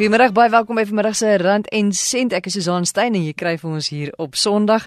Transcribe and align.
Goeiemôre, 0.00 0.30
baie 0.32 0.48
welkom 0.48 0.78
by 0.80 0.86
vanmiddag 0.88 1.16
se 1.18 1.34
Rand 1.36 1.66
en 1.76 1.90
Sent. 1.92 2.32
Ek 2.32 2.46
is 2.48 2.54
Susan 2.56 2.86
Stein 2.88 3.12
en 3.18 3.20
jy 3.20 3.34
kry 3.36 3.58
vir 3.60 3.68
ons 3.68 3.88
hier 3.92 4.08
op 4.16 4.32
Sondag. 4.32 4.86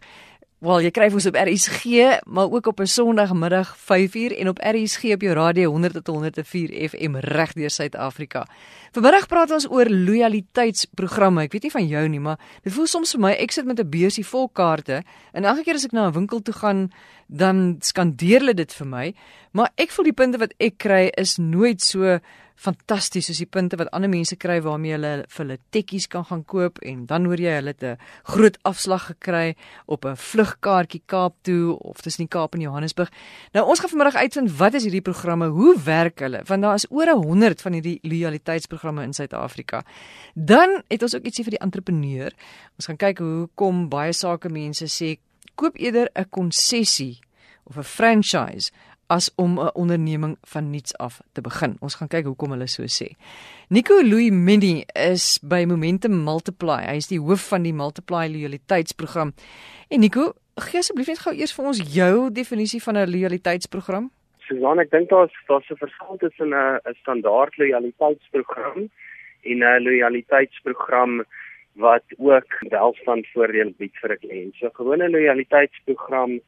Wel, 0.66 0.88
jy 0.88 0.92
kry 0.96 1.12
ons 1.14 1.28
op 1.30 1.38
RSG, 1.38 1.84
maar 2.26 2.50
ook 2.50 2.72
op 2.72 2.80
'n 2.82 2.90
Sondagmiddag 2.90 3.76
5uur 3.78 4.34
en 4.40 4.50
op 4.50 4.58
RSG 4.58 5.14
op 5.14 5.22
jou 5.22 5.34
radio 5.34 5.70
100 5.70 5.94
tot 5.94 6.08
104 6.08 6.90
FM 6.90 7.16
reg 7.16 7.54
deur 7.54 7.70
Suid-Afrika. 7.70 8.48
Vanmiddag 8.92 9.28
praat 9.28 9.52
ons 9.52 9.70
oor 9.70 9.86
lojaliteitsprogramme. 9.86 11.44
Ek 11.44 11.52
weet 11.52 11.64
nie 11.64 11.72
van 11.72 11.88
jou 11.88 12.08
nie, 12.08 12.20
maar 12.20 12.40
dit 12.64 12.74
voel 12.74 12.88
soms 12.88 13.12
vir 13.12 13.22
my 13.22 13.32
ek 13.32 13.52
sit 13.52 13.66
met 13.66 13.80
'n 13.80 13.90
beursie 13.90 14.26
vol 14.26 14.50
kaarte 14.50 15.04
en 15.34 15.44
elke 15.44 15.64
keer 15.64 15.76
as 15.76 15.86
ek 15.86 15.92
na 15.92 16.08
'n 16.08 16.14
winkel 16.14 16.42
toe 16.42 16.54
gaan, 16.54 16.92
dan 17.28 17.78
skandeer 17.80 18.40
hulle 18.40 18.54
dit 18.54 18.74
vir 18.74 18.88
my, 18.88 19.14
maar 19.52 19.70
ek 19.76 19.92
voel 19.92 20.06
die 20.06 20.14
punte 20.14 20.38
wat 20.38 20.54
ek 20.60 20.78
kry 20.78 21.12
is 21.18 21.38
nooit 21.38 21.82
so 21.82 22.20
fantasties 22.64 23.28
soos 23.28 23.42
die 23.42 23.50
punte 23.50 23.78
wat 23.80 23.92
ander 23.96 24.12
mense 24.12 24.38
kry 24.40 24.60
waarmee 24.64 24.96
hulle 24.96 25.12
vir 25.28 25.42
hulle 25.44 25.58
tekkies 25.76 26.08
kan 26.12 26.26
gaan 26.30 26.44
koop 26.48 26.80
en 26.88 27.06
dan 27.10 27.28
hoor 27.28 27.42
jy 27.42 27.56
hulle 27.60 27.74
'n 27.74 27.98
groot 28.34 28.58
afslag 28.64 29.08
gekry 29.12 29.56
op 29.88 30.06
'n 30.06 30.16
vlugkaartjie 30.16 31.02
Kaap 31.06 31.36
toe 31.44 31.78
of 31.80 32.02
tussen 32.02 32.26
die 32.26 32.34
Kaap 32.36 32.54
en 32.54 32.62
Johannesburg. 32.62 33.12
Nou 33.54 33.68
ons 33.68 33.80
gaan 33.80 33.90
vanmiddag 33.90 34.22
uitvind 34.22 34.58
wat 34.58 34.74
is 34.74 34.84
hierdie 34.84 35.02
programme, 35.02 35.48
hoe 35.48 35.76
werk 35.84 36.20
hulle? 36.20 36.42
Want 36.46 36.62
daar 36.62 36.76
is 36.76 36.86
oor 36.90 37.10
100 37.10 37.62
van 37.62 37.74
hierdie 37.74 38.00
lojaliteitsprogramme 38.02 39.04
in 39.04 39.14
Suid-Afrika. 39.14 39.84
Dan 40.34 40.84
het 40.88 41.02
ons 41.02 41.16
ook 41.16 41.26
ietsie 41.26 41.44
vir 41.44 41.58
die 41.58 41.64
entrepreneur. 41.66 42.32
Ons 42.76 42.86
gaan 42.86 42.98
kyk 42.98 43.20
hoe 43.20 43.50
kom 43.56 43.90
baie 43.90 44.14
sake 44.14 44.50
mense 44.50 44.86
sê 44.86 45.18
koop 45.56 45.76
eerder 45.78 46.10
'n 46.16 46.30
konsessie 46.30 47.20
of 47.64 47.78
'n 47.78 47.84
franchise 47.84 48.72
as 49.08 49.34
om 49.36 49.60
'n 49.60 49.74
onderneming 49.74 50.38
van 50.42 50.70
niets 50.70 50.98
af 50.98 51.22
te 51.32 51.42
begin. 51.42 51.78
Ons 51.80 51.96
gaan 51.96 52.08
kyk 52.08 52.26
hoekom 52.26 52.52
hulle 52.52 52.68
so 52.68 52.84
sê. 52.84 53.08
Nico 53.70 54.02
Louis 54.02 54.32
Mini 54.32 54.86
is 54.94 55.40
by 55.42 55.66
Momentum 55.68 56.24
Multiply. 56.24 56.86
Hy 56.86 56.96
is 56.96 57.08
die 57.08 57.20
hoof 57.20 57.48
van 57.48 57.64
die 57.64 57.74
Multiply 57.74 58.28
loyaliteitsprogram. 58.28 59.34
En 59.90 60.00
Nico, 60.00 60.34
gee 60.56 60.80
asseblief 60.80 61.08
net 61.08 61.20
gou 61.20 61.34
eers 61.34 61.54
vir 61.54 61.66
ons 61.66 61.80
jou 61.96 62.32
definisie 62.32 62.82
van 62.84 62.98
'n 62.98 63.12
loyaliteitsprogram. 63.12 64.12
Susan, 64.48 64.80
ek 64.80 64.92
dink 64.92 65.10
daar's 65.10 65.34
daar's 65.48 65.70
'n 65.70 65.76
verskil 65.76 66.18
tussen 66.18 66.54
'n 66.54 66.80
'n 66.86 66.96
standaard 67.02 67.58
loyaliteitsprogram 67.58 68.90
en 69.44 69.58
'n 69.64 69.84
loyaliteitsprogram 69.84 71.24
wat 71.76 72.04
ook 72.18 72.50
welstandvoordele 72.70 73.74
bied 73.78 73.96
vir 74.02 74.12
'n 74.12 74.20
kliënt. 74.24 74.56
So 74.56 74.66
'n 74.68 74.76
gewone 74.76 75.10
loyaliteitsprogram 75.10 76.42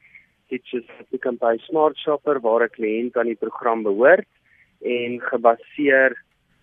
iets 0.50 0.70
soos 0.70 0.86
'n 1.00 1.06
Pick 1.10 1.26
n 1.26 1.38
Pay 1.38 1.58
Smart 1.58 1.96
Shopper 1.98 2.40
waar 2.40 2.62
'n 2.64 2.74
kliënt 2.76 3.16
aan 3.16 3.26
die 3.32 3.42
program 3.44 3.82
behoort 3.82 4.28
en 4.80 5.20
gebaseer 5.20 6.16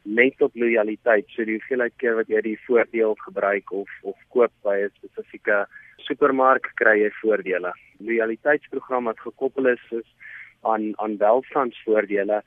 net 0.03 0.42
op 0.42 0.56
lojaliteit. 0.56 1.26
So 1.30 1.45
die 1.45 1.58
hoeveelheid 1.58 1.94
keer 1.98 2.16
wat 2.16 2.28
jy 2.28 2.42
die 2.42 2.59
voordeel 2.67 3.16
gebruik 3.16 3.72
of 3.72 3.89
of 4.04 4.17
koop 4.30 4.52
by 4.64 4.78
'n 4.84 4.92
spesifieke 5.00 5.67
supermark 5.98 6.72
kry 6.76 7.00
jy 7.04 7.11
voordele. 7.22 7.72
Lojaliteitsprogram 8.00 9.06
wat 9.06 9.20
gekoppel 9.20 9.67
is 9.67 9.86
is 9.92 10.09
aan 10.61 10.94
aan 10.98 11.17
welstandsvoordele 11.17 12.44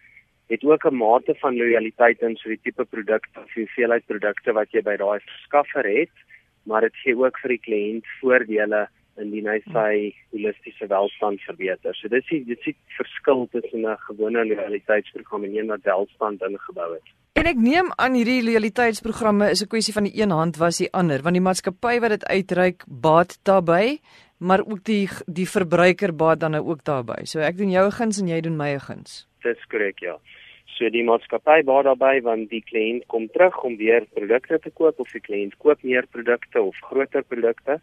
het 0.49 0.65
ook 0.65 0.85
'n 0.85 0.95
mate 0.95 1.35
van 1.35 1.57
lojaliteit 1.57 2.21
in 2.21 2.37
so 2.37 2.49
die 2.49 2.61
tipe 2.63 2.85
produkte 2.85 3.41
of 3.41 3.55
hoeveelheid 3.55 4.07
produkte 4.07 4.53
wat 4.53 4.71
jy 4.71 4.83
by 4.83 4.97
daai 4.97 5.21
verskaffer 5.21 5.85
het, 5.85 6.15
maar 6.63 6.81
dit 6.81 6.97
gee 6.97 7.17
ook 7.17 7.39
vir 7.39 7.49
die 7.49 7.65
kliënt 7.67 8.07
voordele 8.21 8.89
indien 9.23 9.49
hy 9.51 9.59
sy 9.73 9.93
holistiese 10.35 10.89
welstand 10.91 11.41
verbeter. 11.47 11.95
So 11.99 12.09
dis 12.13 12.27
die 12.31 12.43
dit 12.45 12.67
is 12.67 12.77
verskil 12.97 13.47
tussen 13.53 13.87
'n 13.87 13.97
gewone 14.09 14.45
loyaliteitsprogram 14.45 15.45
en 15.45 15.57
een 15.57 15.67
wat 15.67 15.85
welstand 15.85 16.43
ingebou 16.43 16.95
het. 16.95 17.09
En 17.37 17.47
ek 17.47 17.59
neem 17.61 17.91
aan 18.01 18.15
hierdie 18.17 18.43
loyaliteitsprogramme 18.43 19.51
is 19.51 19.63
'n 19.63 19.69
kwessie 19.69 19.93
van 19.93 20.05
die 20.05 20.17
een 20.21 20.31
hand 20.31 20.57
was 20.57 20.79
die 20.79 20.93
ander, 20.93 21.23
want 21.23 21.35
die 21.35 21.47
maatskappy 21.49 22.01
wat 22.01 22.11
dit 22.11 22.25
uitreik 22.25 22.85
baat 22.89 23.39
daarbey, 23.45 23.99
maar 24.39 24.61
ook 24.61 24.85
die 24.85 25.09
die 25.27 25.49
verbruiker 25.49 26.17
baat 26.17 26.41
dan 26.41 26.51
nou 26.51 26.65
ook 26.65 26.85
daarbey. 26.85 27.25
So 27.25 27.41
ek 27.41 27.57
doen 27.57 27.71
jou 27.71 27.91
guns 27.91 28.21
en 28.21 28.29
jy 28.29 28.41
doen 28.41 28.57
my 28.57 28.79
guns. 28.79 29.27
Dis 29.43 29.67
korrek, 29.69 30.01
ja. 30.01 30.19
So 30.77 30.89
die 30.91 31.05
maatskappy 31.05 31.63
baat 31.65 31.85
daarbey 31.85 32.23
want 32.23 32.51
die 32.51 32.63
kliënt 32.63 33.07
kom 33.07 33.29
terug 33.29 33.63
om 33.65 33.77
weer 33.77 34.05
produkte 34.15 34.59
te 34.59 34.71
koop 34.71 35.01
of 35.01 35.13
die 35.13 35.21
kliënt 35.21 35.57
koop 35.59 35.83
meer 35.83 36.07
produkte 36.07 36.63
of 36.63 36.77
groter 36.81 37.23
produkte 37.23 37.81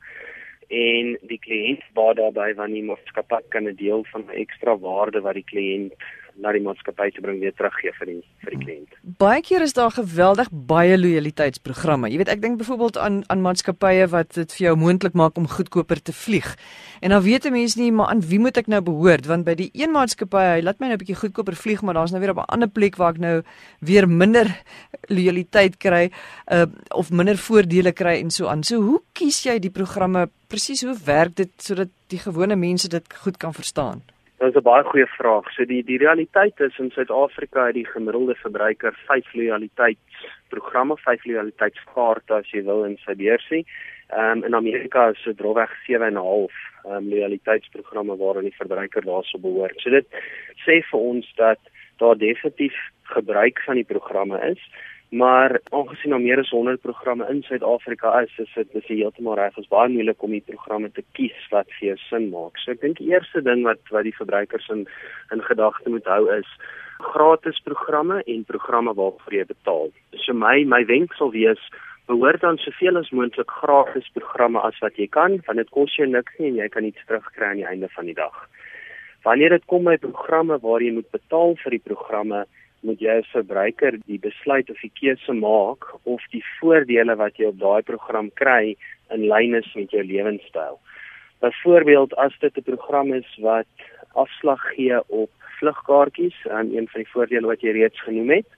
en 0.69 1.18
die 1.29 1.40
kliënt 1.40 1.84
baat 1.94 2.18
daarbey 2.18 2.53
want 2.56 2.74
die 2.74 2.84
maatskappy 2.84 3.41
kan 3.50 3.68
'n 3.68 3.75
deel 3.75 4.06
van 4.12 4.25
die 4.28 4.41
ekstra 4.46 4.78
waarde 4.78 5.22
wat 5.22 5.34
die 5.34 5.50
kliënt 5.51 5.94
na 6.41 6.51
die 6.55 6.61
maatskappy 6.63 7.09
te 7.13 7.21
bring 7.21 7.39
weer 7.41 7.53
teruggee 7.55 7.91
vir 7.97 8.09
die 8.09 8.19
vir 8.44 8.55
die 8.55 8.59
kliënt. 8.61 8.95
Baie 9.21 9.41
keer 9.45 9.63
is 9.66 9.75
daar 9.77 9.91
geweldig 9.94 10.49
baie 10.51 10.97
lojaliteitsprogramme. 10.97 12.09
Jy 12.11 12.19
weet, 12.21 12.31
ek 12.33 12.41
dink 12.41 12.59
byvoorbeeld 12.61 12.97
aan 12.97 13.21
aan 13.33 13.44
maatskappye 13.45 14.07
wat 14.13 14.33
dit 14.38 14.55
vir 14.57 14.67
jou 14.67 14.75
moontlik 14.79 15.17
maak 15.17 15.38
om 15.38 15.47
goedkoper 15.49 16.01
te 16.01 16.16
vlieg. 16.16 16.49
En 17.01 17.13
dan 17.16 17.23
weet 17.23 17.45
'n 17.45 17.51
mens 17.51 17.75
nie 17.75 17.91
maar 17.91 18.07
aan 18.07 18.21
wie 18.21 18.39
moet 18.39 18.57
ek 18.57 18.67
nou 18.67 18.81
behoort 18.81 19.25
want 19.25 19.45
by 19.45 19.55
die 19.55 19.69
een 19.73 19.91
maatskappy, 19.91 20.44
hy 20.57 20.61
laat 20.61 20.79
my 20.79 20.88
nou 20.88 20.95
'n 20.95 21.03
bietjie 21.03 21.21
goedkoper 21.21 21.55
vlieg, 21.55 21.81
maar 21.81 21.94
daar's 21.94 22.11
nou 22.11 22.21
weer 22.21 22.31
op 22.31 22.38
'n 22.38 22.53
ander 22.53 22.69
plek 22.69 22.95
waar 22.95 23.13
ek 23.13 23.19
nou 23.19 23.44
weer 23.79 24.07
minder 24.09 24.47
lojaliteit 25.15 25.77
kry 25.77 26.11
uh, 26.51 26.65
of 26.89 27.11
minder 27.11 27.38
voordele 27.38 27.91
kry 27.91 28.19
en 28.19 28.31
so 28.31 28.47
aan. 28.47 28.63
So 28.63 28.81
hoe 28.81 29.01
kies 29.13 29.44
jy 29.44 29.59
die 29.59 29.71
programme? 29.71 30.29
Presies 30.47 30.81
hoe 30.81 30.97
werk 31.05 31.35
dit 31.35 31.50
sodat 31.57 31.89
die 32.07 32.19
gewone 32.19 32.55
mense 32.55 32.88
dit 32.88 33.03
goed 33.23 33.38
kan 33.38 33.53
verstaan? 33.53 34.01
Dit 34.44 34.56
is 34.56 34.62
'n 34.62 34.64
baie 34.64 34.84
goeie 34.84 35.08
vraag. 35.08 35.46
So 35.54 35.66
die 35.66 35.84
die 35.84 35.98
realiteit 35.98 36.59
is 36.59 36.78
in 36.78 36.92
Suid-Afrika 36.92 37.66
het 37.66 37.74
die 37.74 37.86
gemiddelde 37.86 38.36
verbruiker 38.36 38.94
5 39.08 39.34
lojaliteitsprogramme, 39.34 40.98
5 40.98 41.26
lojaliteitskaarte 41.26 42.34
as 42.34 42.52
jy 42.52 42.64
wil 42.64 42.84
in 42.84 42.98
sy 43.06 43.16
beursie. 43.16 43.66
Ehm 44.09 44.38
um, 44.38 44.44
in 44.44 44.56
Amerika 44.56 45.08
is 45.09 45.24
dit 45.24 45.38
droweg 45.38 45.72
7 45.86 46.08
en 46.08 46.14
'n 46.14 46.26
half 46.28 46.52
ehm 46.86 46.96
um, 46.96 47.09
lojaliteitsprogramme 47.09 48.18
waaraan 48.18 48.50
die 48.50 48.59
verbruiker 48.59 49.06
daarso 49.06 49.40
behoort. 49.40 49.80
So 49.80 49.90
dit 49.90 50.08
sê 50.66 50.81
vir 50.92 51.00
ons 51.00 51.34
dat 51.36 51.60
daar 51.98 52.18
definitief 52.18 52.75
gebruik 53.04 53.62
van 53.66 53.75
die 53.75 53.92
programme 53.94 54.42
is. 54.52 54.60
Maar 55.13 55.59
aangesien 55.69 56.09
daar 56.09 56.22
meer 56.22 56.40
as 56.40 56.50
100 56.50 56.81
programme 56.81 57.25
in 57.29 57.44
Suid-Afrika 57.44 58.19
is, 58.22 58.38
is 58.38 58.53
dit 58.56 58.72
dis 58.74 58.88
heeltemal 58.88 59.35
reg. 59.38 59.57
Is 59.62 59.69
baie 59.69 59.91
moeilik 59.94 60.24
om 60.25 60.31
die 60.34 60.41
programme 60.41 60.90
te 60.91 61.03
kies 61.13 61.44
wat 61.51 61.69
vir 61.78 61.91
jou 61.91 61.97
sin 62.07 62.31
maak. 62.31 62.57
So 62.57 62.74
ek 62.74 62.81
dink 62.81 62.97
die 62.97 63.12
eerste 63.12 63.44
ding 63.46 63.62
wat 63.68 63.91
wat 63.94 64.07
die 64.07 64.16
verbruikers 64.18 64.66
in 64.74 64.88
in 65.35 65.44
gedagte 65.46 65.94
moet 65.94 66.09
hou 66.09 66.24
is 66.34 66.50
gratis 67.13 67.62
programme 67.68 68.24
en 68.25 68.47
programme 68.50 68.96
waarvoor 68.97 69.38
jy 69.38 69.46
betaal. 69.51 69.94
So 70.25 70.34
my 70.34 70.63
my 70.66 70.81
wenk 70.90 71.13
sal 71.19 71.30
wees 71.35 71.62
behoort 72.09 72.41
dan 72.41 72.57
soveel 72.66 72.97
as 72.97 73.13
moontlik 73.13 73.53
gratis 73.62 74.09
programme 74.18 74.66
as 74.66 74.81
wat 74.81 74.97
jy 74.97 75.07
kan, 75.19 75.38
want 75.45 75.62
dit 75.62 75.69
kos 75.78 75.94
jou 76.00 76.09
niks 76.09 76.41
nie 76.41 76.56
en 76.56 76.59
jy 76.63 76.69
kan 76.74 76.90
iets 76.90 77.06
terugkry 77.06 77.51
aan 77.51 77.62
die 77.62 77.69
einde 77.69 77.91
van 77.94 78.09
die 78.09 78.18
dag. 78.18 78.34
Wanneer 79.30 79.59
dit 79.59 79.69
kom 79.69 79.85
by 79.88 79.95
programme 80.01 80.57
waar 80.66 80.81
jy 80.81 80.91
moet 80.97 81.13
betaal 81.13 81.53
vir 81.62 81.78
die 81.78 81.85
programme, 81.85 82.44
moet 82.83 83.01
jy 83.01 83.17
as 83.21 83.29
verbruiker 83.31 83.97
die 84.05 84.19
besluit 84.19 84.69
of 84.69 84.79
die 84.83 84.91
keuse 84.99 85.33
maak 85.33 85.88
of 86.03 86.23
die 86.31 86.44
voordele 86.59 87.16
wat 87.19 87.39
jy 87.39 87.51
op 87.51 87.59
daai 87.59 87.81
program 87.88 88.29
kry 88.39 88.75
in 89.16 89.27
lyn 89.29 89.55
is 89.59 89.69
met 89.75 89.91
jou 89.95 90.03
lewenstyl. 90.03 90.79
Byvoorbeeld 91.44 92.16
as 92.16 92.35
dit 92.39 92.57
'n 92.57 92.63
program 92.63 93.13
is 93.13 93.29
wat 93.39 93.67
afslag 94.13 94.61
gee 94.75 94.99
op 95.07 95.31
vlugkaartjies, 95.59 96.45
en 96.45 96.75
een 96.75 96.88
van 96.88 97.01
die 97.01 97.11
voordele 97.11 97.47
wat 97.47 97.61
jy 97.61 97.71
reeds 97.71 98.01
genoem 98.01 98.29
het, 98.29 98.49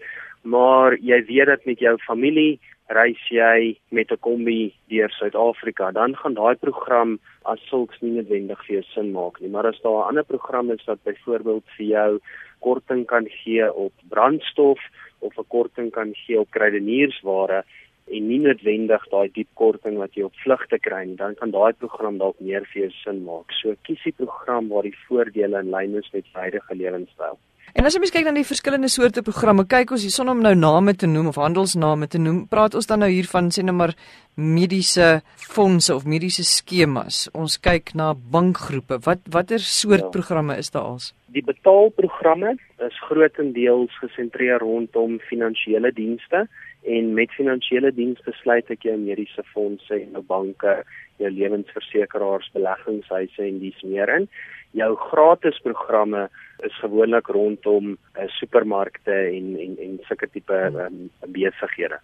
maar 0.46 0.96
jy 1.02 1.20
weet 1.26 1.48
dat 1.50 1.66
met 1.66 1.80
jou 1.80 1.98
familie 2.06 2.60
reis 2.94 3.22
jy 3.34 3.78
met 3.90 4.12
'n 4.12 4.22
kombi 4.22 4.74
deur 4.90 5.10
Suid-Afrika, 5.10 5.92
dan 5.92 6.16
gaan 6.16 6.34
daai 6.34 6.56
program 6.56 7.20
as 7.46 7.60
sulks 7.70 8.00
nie 8.02 8.12
noodwendig 8.12 8.60
vir 8.66 8.76
jou 8.76 8.84
sin 8.94 9.12
maak 9.12 9.42
nie. 9.42 9.50
Maar 9.50 9.68
as 9.68 9.82
daar 9.82 10.06
'n 10.06 10.08
ander 10.10 10.24
program 10.24 10.72
is 10.72 10.86
wat 10.86 11.04
byvoorbeeld 11.04 11.64
vir 11.78 11.86
jou 11.86 12.20
korting 12.60 13.06
kan 13.06 13.28
gee 13.30 13.74
op 13.74 13.94
brandstof 14.10 14.80
of 15.20 15.38
'n 15.38 15.48
korting 15.48 15.92
kan 15.92 16.14
gee 16.14 16.40
op 16.40 16.52
kruideniersware 16.52 17.64
en 18.12 18.28
nie 18.28 18.40
noodwendig 18.40 19.04
daai 19.10 19.30
diep 19.34 19.48
korting 19.54 19.98
wat 19.98 20.14
jy 20.14 20.24
op 20.24 20.36
vlugte 20.44 20.78
kry 20.80 21.06
nie, 21.06 21.16
dan 21.16 21.36
kan 21.36 21.52
daai 21.52 21.74
program 21.74 22.18
dalk 22.18 22.40
meer 22.40 22.66
vir 22.66 22.82
jou 22.82 22.92
sin 22.92 23.24
maak. 23.26 23.52
So 23.52 23.74
kies 23.82 24.04
die 24.04 24.14
program 24.14 24.70
waar 24.70 24.84
die 24.84 24.98
voordele 25.08 25.60
in 25.60 25.72
lyn 25.72 25.96
is 25.96 26.12
met 26.14 26.26
jou 26.26 26.42
huidige 26.42 26.76
lewenstyl. 26.76 27.40
En 27.74 27.88
as 27.88 27.96
jy 27.96 28.00
mens 28.00 28.14
kyk 28.14 28.28
na 28.28 28.36
die 28.38 28.46
verskillende 28.48 28.90
soorte 28.92 29.24
programme, 29.26 29.66
kyk 29.68 29.96
ons 29.96 30.06
hierson 30.06 30.30
om 30.32 30.44
nou 30.44 30.54
name 30.56 30.94
te 30.96 31.10
noem 31.10 31.32
of 31.32 31.40
handelsname 31.42 32.08
te 32.08 32.22
noem, 32.22 32.46
praat 32.52 32.78
ons 32.78 32.88
dan 32.88 33.02
nou 33.04 33.10
hier 33.12 33.28
van 33.32 33.50
sê 33.52 33.66
nou 33.66 33.76
maar 33.76 33.96
mediese 34.36 35.22
fondse 35.36 35.96
of 35.96 36.06
mediese 36.06 36.46
skemas. 36.48 37.26
Ons 37.34 37.58
kyk 37.58 37.94
na 37.96 38.14
bankgroepe. 38.14 39.00
Wat 39.08 39.24
watter 39.32 39.60
soort 39.60 40.06
ja. 40.06 40.12
programme 40.14 40.58
is 40.62 40.72
daar 40.72 40.88
als? 40.94 41.12
Die 41.36 41.44
betaalprogramme 41.44 42.54
is 42.86 43.02
grootendeels 43.10 43.92
gesentreer 44.04 44.64
rondom 44.64 45.18
finansiële 45.28 45.92
dienste 45.96 46.46
en 46.86 47.14
met 47.18 47.32
finansiële 47.34 47.92
dienste 47.96 48.34
sluit 48.42 48.70
ek 48.74 48.86
jou 48.88 48.96
mediese 49.00 49.44
fondse 49.54 49.94
en 49.96 50.18
jou 50.18 50.24
banke, 50.28 50.76
jou 51.22 51.32
lewensversekeraars, 51.32 52.52
beleggingshuise 52.54 53.44
en 53.46 53.60
dis 53.62 53.84
meer 53.88 54.12
in. 54.14 54.28
Jou 54.76 54.92
gratis 55.08 55.58
programme 55.64 56.26
is 56.68 56.80
gewoonlik 56.82 57.30
rondom 57.32 57.94
uh, 57.96 58.28
supermarkte 58.38 59.16
en 59.16 59.54
en 59.66 59.78
en 59.88 60.00
sulke 60.08 60.28
tipe 60.32 60.62
um, 60.86 61.06
besighede. 61.36 62.02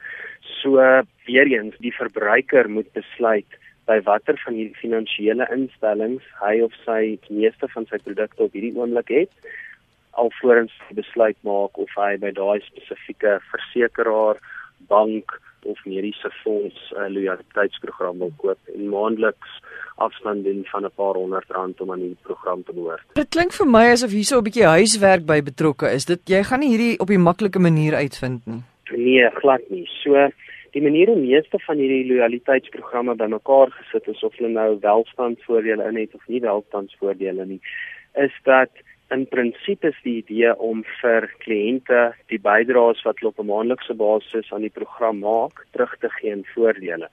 So 0.62 0.78
weer 1.28 1.52
eens, 1.52 1.76
die 1.84 1.94
verbruiker 1.96 2.70
moet 2.70 2.92
besluit 2.98 3.60
by 3.90 4.00
watter 4.08 4.38
van 4.46 4.56
hierdie 4.56 4.78
finansiële 4.80 5.48
instellings 5.54 6.26
hy 6.40 6.60
of 6.64 6.74
sy 6.86 7.18
die 7.28 7.42
meeste 7.42 7.68
van 7.74 7.88
sy 7.90 8.00
produkte 8.06 8.48
op 8.48 8.56
hierdie 8.56 8.76
oomblik 8.78 9.12
het 9.12 9.52
alvorens 10.12 10.74
besluit 10.96 11.38
maak 11.48 11.78
of 11.80 11.92
hy 11.96 12.16
by 12.22 12.32
daai 12.36 12.60
spesifieke 12.66 13.38
versekeraar, 13.52 14.40
bank 14.88 15.40
of 15.66 15.78
mediese 15.86 16.30
fonds 16.44 16.78
'n 16.92 17.02
uh, 17.02 17.10
loyaliteitsprogram 17.16 18.18
wil 18.18 18.34
koop 18.38 18.58
en 18.76 18.90
maandeliks 18.90 19.52
afstand 19.96 20.44
doen 20.44 20.62
van 20.66 20.86
'n 20.86 20.92
paar 20.96 21.14
honderd 21.14 21.50
rand 21.50 21.82
om 21.82 21.92
aan 21.92 22.00
die 22.00 22.18
program 22.22 22.64
te 22.64 22.74
behoort. 22.74 23.04
Dit 23.14 23.30
klink 23.30 23.54
vir 23.54 23.68
my 23.68 23.86
asof 23.92 24.12
hier 24.12 24.24
so 24.24 24.38
'n 24.38 24.44
bietjie 24.44 24.66
huiswerk 24.66 25.26
by 25.26 25.42
betrokke 25.42 25.92
is. 25.92 26.06
Dit 26.06 26.22
jy 26.26 26.44
gaan 26.44 26.60
nie 26.60 26.72
hierdie 26.74 27.00
op 27.00 27.08
die 27.08 27.26
maklike 27.30 27.60
manier 27.60 27.94
uitvind 27.96 28.46
nie. 28.46 28.64
Nee, 28.92 29.30
glad 29.30 29.70
nie. 29.70 29.88
So 30.04 30.30
die 30.72 30.82
manier 30.82 31.08
hoe 31.08 31.20
meeste 31.20 31.60
van 31.60 31.78
hierdie 31.78 32.08
loyaliteitsprogramme 32.08 33.16
bymekaar 33.16 33.72
gesit 33.72 34.08
is 34.08 34.24
of 34.24 34.36
hulle 34.38 34.50
nou 34.50 34.80
welstandsvoordele 34.80 35.84
in 35.90 35.98
het 35.98 36.14
of 36.14 36.28
nie 36.28 36.42
welstandsvoordele 36.42 37.46
nie, 37.46 37.62
is 38.14 38.32
dat 38.44 38.70
in 39.12 39.26
prinsipes 39.28 39.96
is 39.96 40.04
die 40.06 40.18
idee 40.22 40.54
om 40.70 40.84
vir 41.02 41.28
kliënte 41.44 42.02
die 42.32 42.40
bydraes 42.40 43.04
wat 43.08 43.20
hulle 43.20 43.34
op 43.34 43.40
'n 43.40 43.50
maandelikse 43.52 43.94
basis 43.94 44.52
aan 44.52 44.66
die 44.68 44.78
program 44.80 45.20
maak, 45.20 45.66
terug 45.74 45.96
te 46.00 46.10
gee 46.18 46.32
in 46.32 46.46
voordele. 46.56 47.10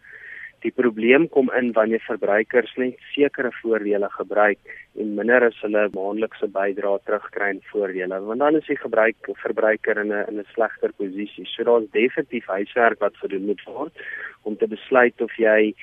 Die 0.62 0.72
probleem 0.74 1.28
kom 1.28 1.50
in 1.54 1.72
wanneer 1.72 2.02
verbruikers 2.02 2.72
net 2.76 2.96
sekere 3.14 3.50
voordele 3.62 4.08
gebruik 4.10 4.58
en 4.98 5.14
minder 5.14 5.44
as 5.46 5.60
hulle 5.62 5.84
maandelikse 5.94 6.48
bydrae 6.56 6.98
terugkry 7.04 7.50
in 7.50 7.62
voordele, 7.72 8.20
want 8.26 8.40
dan 8.40 8.56
is 8.56 8.66
die 8.66 8.80
gebruik 8.86 9.16
verbruiker 9.44 10.00
in 10.02 10.12
'n 10.12 10.24
in 10.28 10.38
'n 10.38 10.46
slegter 10.54 10.92
posisie. 10.92 11.46
So 11.46 11.64
daar's 11.64 11.90
definitief 11.90 12.46
huiswerk 12.46 12.98
wat 13.00 13.16
gedoen 13.16 13.46
moet 13.46 13.62
word 13.64 13.94
om 14.42 14.56
te 14.56 14.66
besluit 14.66 15.20
of 15.20 15.32
jy 15.36 15.74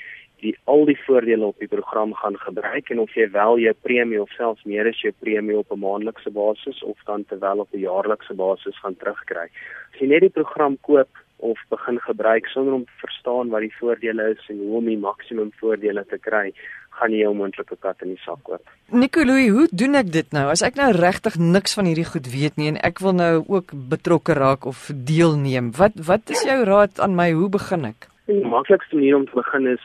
die 0.42 0.56
al 0.72 0.86
die 0.86 0.98
voordele 1.06 1.46
op 1.46 1.60
die 1.60 1.70
program 1.72 2.14
gaan 2.14 2.38
gebruik 2.38 2.90
en 2.90 3.00
of 3.00 3.14
jy 3.16 3.28
wel 3.32 3.60
jou 3.60 3.74
premie 3.88 4.22
of 4.22 4.32
selfs 4.38 4.64
meer 4.64 4.88
as 4.88 5.02
jou 5.02 5.14
premie 5.20 5.58
op 5.58 5.72
'n 5.72 5.80
maandelikse 5.80 6.32
basis 6.32 6.84
of 6.84 6.98
dan 7.06 7.26
terwyl 7.26 7.60
op 7.60 7.74
'n 7.74 7.80
jaarlikse 7.80 8.34
basis 8.34 8.80
gaan 8.80 8.98
terugkry. 8.98 9.48
As 9.94 10.00
jy 10.00 10.08
net 10.08 10.22
die 10.22 10.30
program 10.40 10.78
koop 10.82 11.10
of 11.38 11.60
begin 11.70 12.00
gebruik 12.00 12.48
sonder 12.48 12.74
om 12.74 12.86
te 12.86 12.98
verstaan 12.98 13.50
wat 13.50 13.62
die 13.62 13.76
voordele 13.80 14.30
is 14.30 14.50
en 14.50 14.58
hoe 14.58 14.78
om 14.78 14.86
die 14.86 14.98
maksimum 14.98 15.52
voordele 15.60 16.06
te 16.06 16.18
kry, 16.18 16.54
gaan 16.90 17.12
jy 17.12 17.28
'n 17.28 17.38
moontlike 17.38 17.76
kat 17.80 18.02
in 18.02 18.08
die 18.16 18.24
sak 18.26 18.44
koop. 18.44 18.64
Nicolou, 18.92 19.50
hoe 19.50 19.68
doen 19.72 19.96
ek 19.96 20.12
dit 20.12 20.32
nou? 20.32 20.50
As 20.50 20.62
ek 20.62 20.76
nou 20.76 20.92
regtig 20.92 21.36
niks 21.38 21.74
van 21.74 21.86
hierdie 21.86 22.12
goed 22.14 22.28
weet 22.32 22.56
nie 22.58 22.68
en 22.68 22.78
ek 22.78 23.00
wil 23.00 23.14
nou 23.14 23.44
ook 23.48 23.72
betrokke 23.90 24.34
raak 24.34 24.66
of 24.66 24.92
deelneem, 24.94 25.72
wat 25.78 25.94
wat 25.96 26.30
is 26.30 26.44
jou 26.44 26.64
raad 26.64 27.00
aan 27.00 27.16
my? 27.16 27.32
Hoe 27.32 27.50
begin 27.50 27.86
ek? 27.86 28.08
Die 28.26 28.46
maklikste 28.46 28.96
manier 28.96 29.16
om 29.16 29.26
te 29.26 29.36
begin 29.36 29.68
is 29.68 29.84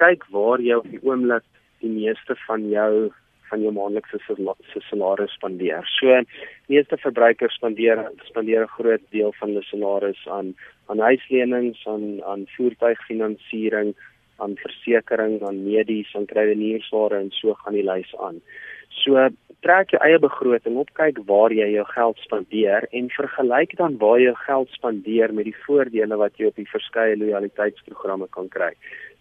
kyk 0.00 0.24
waar 0.30 0.60
jy 0.60 0.78
op 0.80 0.88
die 0.90 1.02
oomblik 1.02 1.44
die 1.80 1.90
meeste 1.90 2.36
van 2.46 2.68
jou 2.70 3.10
van 3.50 3.62
jou 3.62 3.72
maandelikse 3.76 4.18
salaris 4.88 5.34
spandeer. 5.36 5.84
So 5.98 6.22
meeste 6.72 6.96
verbruikers 7.02 7.54
spandeer 7.58 8.00
spandeer 8.30 8.64
'n 8.64 8.76
groot 8.78 9.04
deel 9.10 9.32
van 9.38 9.48
hulle 9.48 9.62
salaris 9.62 10.22
aan 10.26 10.54
aan 10.88 10.98
huislenings, 10.98 11.86
aan 11.86 12.22
aan 12.24 12.46
voertuigfinansiering, 12.56 13.94
aan 14.36 14.56
versekerings, 14.56 15.42
aan 15.42 15.64
medies, 15.64 16.14
aan 16.16 16.26
kredietware 16.26 17.16
en 17.18 17.30
so 17.30 17.54
gaan 17.54 17.74
die 17.74 17.90
lys 17.90 18.14
aan. 18.18 18.40
So 18.88 19.28
trek 19.64 19.90
jou 19.94 20.00
eie 20.04 20.18
begroting 20.18 20.76
op, 20.76 20.90
kyk 20.98 21.18
waar 21.28 21.52
jy 21.52 21.70
jou 21.72 21.84
geld 21.84 22.18
spandeer 22.18 22.86
en 22.92 23.08
vergelyk 23.16 23.76
dan 23.76 23.96
waar 24.02 24.18
jy 24.20 24.26
jou 24.26 24.36
geld 24.44 24.68
spandeer 24.76 25.32
met 25.32 25.48
die 25.48 25.56
voordele 25.64 26.18
wat 26.20 26.36
jy 26.36 26.50
op 26.50 26.56
die 26.60 26.68
verskeie 26.68 27.16
loyaliteitsprogramme 27.16 28.28
kan 28.36 28.48
kry. 28.48 28.72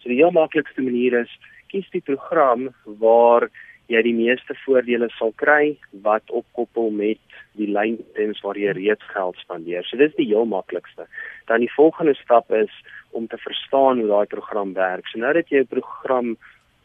So 0.03 0.11
die 0.11 0.19
heel 0.19 0.35
maklikste 0.35 0.83
manier 0.83 1.21
is 1.23 1.31
kies 1.71 1.87
die 1.95 2.03
program 2.03 2.67
waar 2.99 3.47
jy 3.87 4.01
die 4.03 4.15
meeste 4.15 4.55
voordele 4.63 5.07
sal 5.15 5.31
kry 5.39 5.77
wat 6.05 6.31
opkoppel 6.31 6.91
met 6.91 7.19
die 7.59 7.69
lyntems 7.71 8.41
waar 8.43 8.59
jy 8.59 8.73
reeds 8.75 9.05
geld 9.13 9.39
spandeer. 9.39 9.87
So 9.87 9.99
dis 9.99 10.11
die 10.19 10.27
heel 10.27 10.47
maklikste. 10.49 11.07
Dan 11.47 11.63
die 11.63 11.71
volgende 11.71 12.15
stap 12.19 12.51
is 12.51 12.71
om 13.15 13.27
te 13.31 13.39
verstaan 13.39 14.01
hoe 14.01 14.09
daai 14.09 14.27
program 14.27 14.73
werk. 14.75 15.07
So 15.07 15.23
nou 15.23 15.33
dat 15.33 15.49
jy 15.49 15.63
'n 15.63 15.71
program 15.71 16.35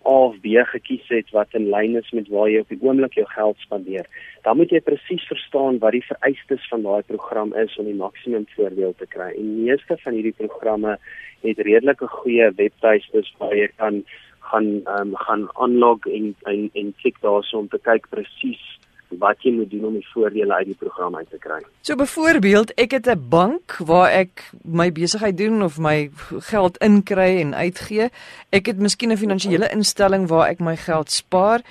A 0.07 0.17
of 0.29 0.37
B 0.41 0.55
gekies 0.73 1.09
het 1.09 1.31
wat 1.37 1.55
in 1.59 1.71
lyn 1.71 1.97
is 1.97 2.11
met 2.17 2.29
waar 2.29 2.49
jy 2.51 2.63
op 2.63 2.69
die 2.73 2.81
oomblik 2.83 3.15
jou 3.19 3.27
geld 3.35 3.59
spandeer, 3.65 4.07
dan 4.47 4.57
moet 4.57 4.71
jy 4.71 4.81
presies 4.81 5.27
verstaan 5.31 5.81
wat 5.83 5.97
die 5.97 6.05
vereistes 6.07 6.69
van 6.71 6.83
daai 6.87 7.03
program 7.03 7.55
is 7.55 7.77
om 7.79 7.91
die 7.91 7.99
maksimum 7.99 8.47
voordeel 8.55 8.95
te 8.99 9.07
kry. 9.07 9.33
En 9.35 9.65
meeste 9.65 9.99
van 10.05 10.17
hierdie 10.19 10.37
programme 10.39 10.99
het 11.43 11.59
redelike 11.59 12.07
goeie 12.07 12.51
webtuistes 12.57 13.35
waar 13.39 13.55
jy 13.57 13.69
kan 13.77 14.03
gaan 14.49 14.69
um, 14.89 15.15
gaan 15.17 15.49
aanlog 15.55 16.07
en 16.07 16.35
en 16.51 16.71
en 16.73 16.95
klik 17.03 17.19
daarso 17.21 17.59
om 17.59 17.69
te 17.69 17.79
kyk 17.85 18.09
presies 18.09 18.78
wat 19.19 19.43
jy 19.43 19.53
moet 19.57 19.71
doen 19.71 19.85
om 19.85 19.95
die 19.97 20.09
voordele 20.13 20.55
uit 20.55 20.67
die 20.67 20.77
program 20.79 21.17
uit 21.17 21.31
te 21.31 21.39
kry. 21.41 21.61
So 21.81 21.97
byvoorbeeld, 21.97 22.75
ek 22.75 22.91
het 22.91 23.07
'n 23.09 23.29
bank 23.29 23.77
waar 23.77 24.11
ek 24.11 24.51
my 24.63 24.93
besigheid 24.93 25.37
doen 25.37 25.63
of 25.63 25.79
my 25.79 26.11
geld 26.51 26.77
inkry 26.79 27.41
en 27.41 27.55
uitgee. 27.55 28.11
Ek 28.51 28.67
het 28.67 28.79
miskien 28.79 29.13
'n 29.13 29.17
finansiële 29.17 29.71
instelling 29.71 30.29
waar 30.29 30.49
ek 30.49 30.61
my 30.61 30.77
geld 30.77 31.11
spaar. 31.11 31.63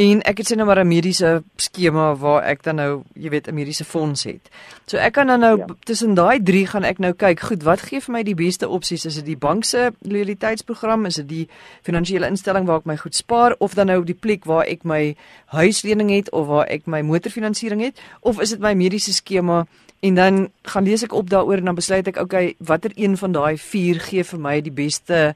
En 0.00 0.22
ek 0.24 0.38
het 0.40 0.48
sien 0.48 0.56
nou 0.56 0.66
maar 0.68 0.80
'n 0.80 0.88
mediese 0.88 1.42
skema 1.56 2.14
waar 2.16 2.42
ek 2.42 2.62
dan 2.62 2.74
nou, 2.74 3.02
jy 3.12 3.28
weet, 3.28 3.46
'n 3.48 3.54
mediese 3.54 3.84
fonds 3.84 4.24
het. 4.24 4.48
So 4.86 4.96
ek 4.96 5.12
kan 5.12 5.26
dan 5.26 5.40
nou 5.40 5.58
ja. 5.58 5.66
tussen 5.84 6.14
daai 6.14 6.42
drie 6.42 6.66
gaan 6.66 6.84
ek 6.84 6.98
nou 6.98 7.12
kyk, 7.12 7.40
goed, 7.40 7.62
wat 7.62 7.80
gee 7.80 8.00
vir 8.00 8.12
my 8.12 8.22
die 8.22 8.34
beste 8.34 8.68
opsies? 8.68 9.04
Is 9.04 9.14
dit 9.14 9.24
die 9.24 9.36
bank 9.36 9.64
se 9.64 9.92
loyaliteitsprogram, 9.98 11.06
is 11.06 11.14
dit 11.14 11.28
die 11.28 11.48
finansiële 11.82 12.26
instelling 12.26 12.66
waar 12.66 12.78
ek 12.78 12.84
my 12.84 12.96
goed 12.96 13.14
spaar 13.14 13.54
of 13.58 13.74
dan 13.74 13.86
nou 13.86 14.04
die 14.04 14.14
plek 14.14 14.44
waar 14.44 14.64
ek 14.64 14.84
my 14.84 15.16
huislening 15.46 16.10
het 16.10 16.30
of 16.30 16.46
waar 16.46 16.66
ek 16.66 16.86
my 16.86 17.00
motorfinansiering 17.02 17.82
het 17.82 18.00
of 18.20 18.40
is 18.40 18.50
dit 18.50 18.60
my 18.60 18.74
mediese 18.74 19.12
skema? 19.12 19.66
En 20.00 20.14
dan 20.14 20.50
gaan 20.62 20.84
lees 20.84 21.02
ek 21.02 21.12
op 21.12 21.30
daaroor 21.30 21.56
en 21.56 21.64
dan 21.64 21.74
besluit 21.74 22.06
ek, 22.06 22.16
okay, 22.16 22.54
watter 22.58 22.90
een 22.94 23.16
van 23.16 23.32
daai 23.32 23.58
vier 23.58 24.00
gee 24.00 24.24
vir 24.24 24.38
my 24.40 24.60
die 24.60 24.72
beste 24.72 25.34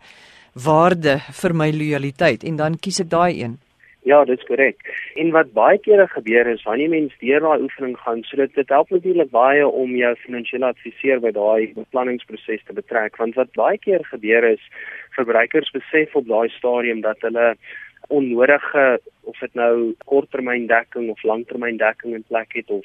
waarde 0.52 1.20
vir 1.32 1.54
my 1.54 1.70
loyaliteit 1.70 2.44
en 2.44 2.56
dan 2.56 2.78
kies 2.78 3.00
ek 3.00 3.10
daai 3.10 3.42
een. 3.42 3.58
Ja, 4.04 4.24
dit 4.24 4.38
is 4.38 4.44
korrek. 4.44 4.82
En 5.16 5.30
wat 5.32 5.52
baie 5.56 5.78
kere 5.80 6.04
gebeur 6.12 6.46
is 6.46 6.62
wanneer 6.68 6.90
mense 6.92 7.16
deur 7.24 7.40
daai 7.40 7.62
oefening 7.64 7.94
gaan, 7.96 8.20
so 8.28 8.36
dit 8.36 8.52
dit 8.54 8.68
help 8.68 8.90
natuurlik 8.92 9.30
baie 9.32 9.64
om 9.64 9.94
jou 9.96 10.10
finansiële 10.26 10.68
adviseur 10.74 11.22
by 11.24 11.32
daai 11.32 11.72
beplanningsproses 11.72 12.66
te 12.68 12.76
betrek, 12.76 13.16
want 13.16 13.38
wat 13.40 13.56
baie 13.56 13.80
keer 13.80 14.04
gebeur 14.10 14.44
is 14.50 14.68
verbruikers 15.16 15.72
besef 15.72 16.12
op 16.20 16.28
daai 16.28 16.52
stadium 16.52 17.00
dat 17.00 17.24
hulle 17.24 17.54
onnodige 18.12 18.84
of 19.24 19.40
dit 19.40 19.54
nou 19.56 19.94
korttermyndekking 20.04 21.08
of 21.10 21.24
langtermyndekking 21.24 22.14
in 22.14 22.28
plek 22.28 22.52
het 22.60 22.70
of 22.70 22.84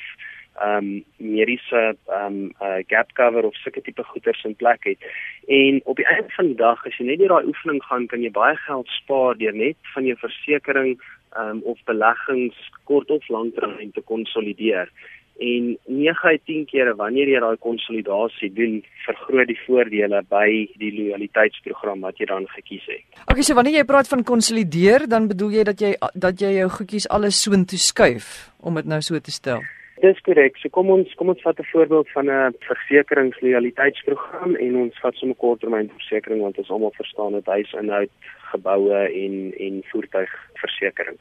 um, 0.64 1.04
mediese 1.18 1.82
ehm 2.08 2.26
um, 2.26 2.40
uh, 2.62 2.80
gap 2.88 3.14
cover 3.14 3.46
of 3.46 3.56
sulke 3.56 3.82
tipe 3.82 4.04
goederes 4.04 4.44
in 4.44 4.56
plek 4.56 4.84
het. 4.84 5.06
En 5.48 5.82
op 5.84 5.96
die 5.96 6.08
einde 6.08 6.30
van 6.36 6.46
die 6.46 6.56
dag 6.56 6.86
as 6.86 6.98
jy 6.98 7.06
net 7.06 7.22
deur 7.22 7.36
daai 7.36 7.52
oefening 7.52 7.84
gaan, 7.84 8.08
kan 8.08 8.24
jy 8.24 8.32
baie 8.32 8.58
geld 8.66 8.88
spaar 8.98 9.38
deur 9.38 9.56
net 9.56 9.78
van 9.94 10.10
jou 10.10 10.18
versekerings 10.26 11.06
ehm 11.38 11.50
um, 11.50 11.64
of 11.64 11.80
beleggings 11.86 12.58
kort 12.84 13.10
of 13.12 13.28
langtermyn 13.30 13.92
te 13.92 14.02
konsolideer. 14.02 14.90
En 15.40 15.78
9 15.86 16.30
uit 16.30 16.42
10 16.46 16.66
kere 16.68 16.96
wanneer 17.00 17.30
jy 17.32 17.40
daai 17.40 17.62
konsolidasie 17.64 18.50
doen, 18.52 18.82
vergroot 19.06 19.48
die 19.48 19.60
voordele 19.62 20.20
by 20.28 20.48
die 20.82 20.92
loyaliteitsprogram 20.98 22.04
wat 22.04 22.20
jy 22.20 22.28
dan 22.28 22.48
gekies 22.58 22.84
het. 22.92 23.06
Okay, 23.24 23.46
so 23.48 23.56
wanneer 23.56 23.80
jy 23.80 23.86
praat 23.88 24.12
van 24.12 24.26
konsolideer, 24.28 25.08
dan 25.08 25.30
bedoel 25.32 25.60
jy 25.62 25.68
dat 25.72 25.80
jy 25.86 25.96
dat 26.28 26.44
jy 26.44 26.58
jou 26.58 26.70
goedjies 26.76 27.08
alles 27.08 27.40
soontoe 27.46 27.80
skuif 27.80 28.50
om 28.60 28.76
dit 28.82 28.90
nou 28.90 29.00
so 29.06 29.20
te 29.24 29.32
stel. 29.32 29.64
Dis 30.00 30.20
korrek. 30.24 30.56
So 30.62 30.72
kom 30.72 30.88
ons 30.94 31.12
kom 31.20 31.28
ons 31.34 31.42
vat 31.44 31.60
'n 31.60 31.72
voorbeeld 31.74 32.10
van 32.16 32.30
'n 32.32 32.54
versekeringsloyaliteitsprogram 32.68 34.56
en 34.56 34.76
ons 34.76 35.00
vat 35.04 35.16
sommer 35.16 35.36
korttermynversekering 35.36 36.42
want 36.42 36.58
ons 36.58 36.70
almal 36.70 36.94
verstaan 36.96 37.34
dit 37.34 37.46
huis 37.46 37.74
inhoud, 37.74 38.12
geboue 38.52 39.00
en 39.24 39.54
en 39.66 39.84
voertuigversekering. 39.92 41.18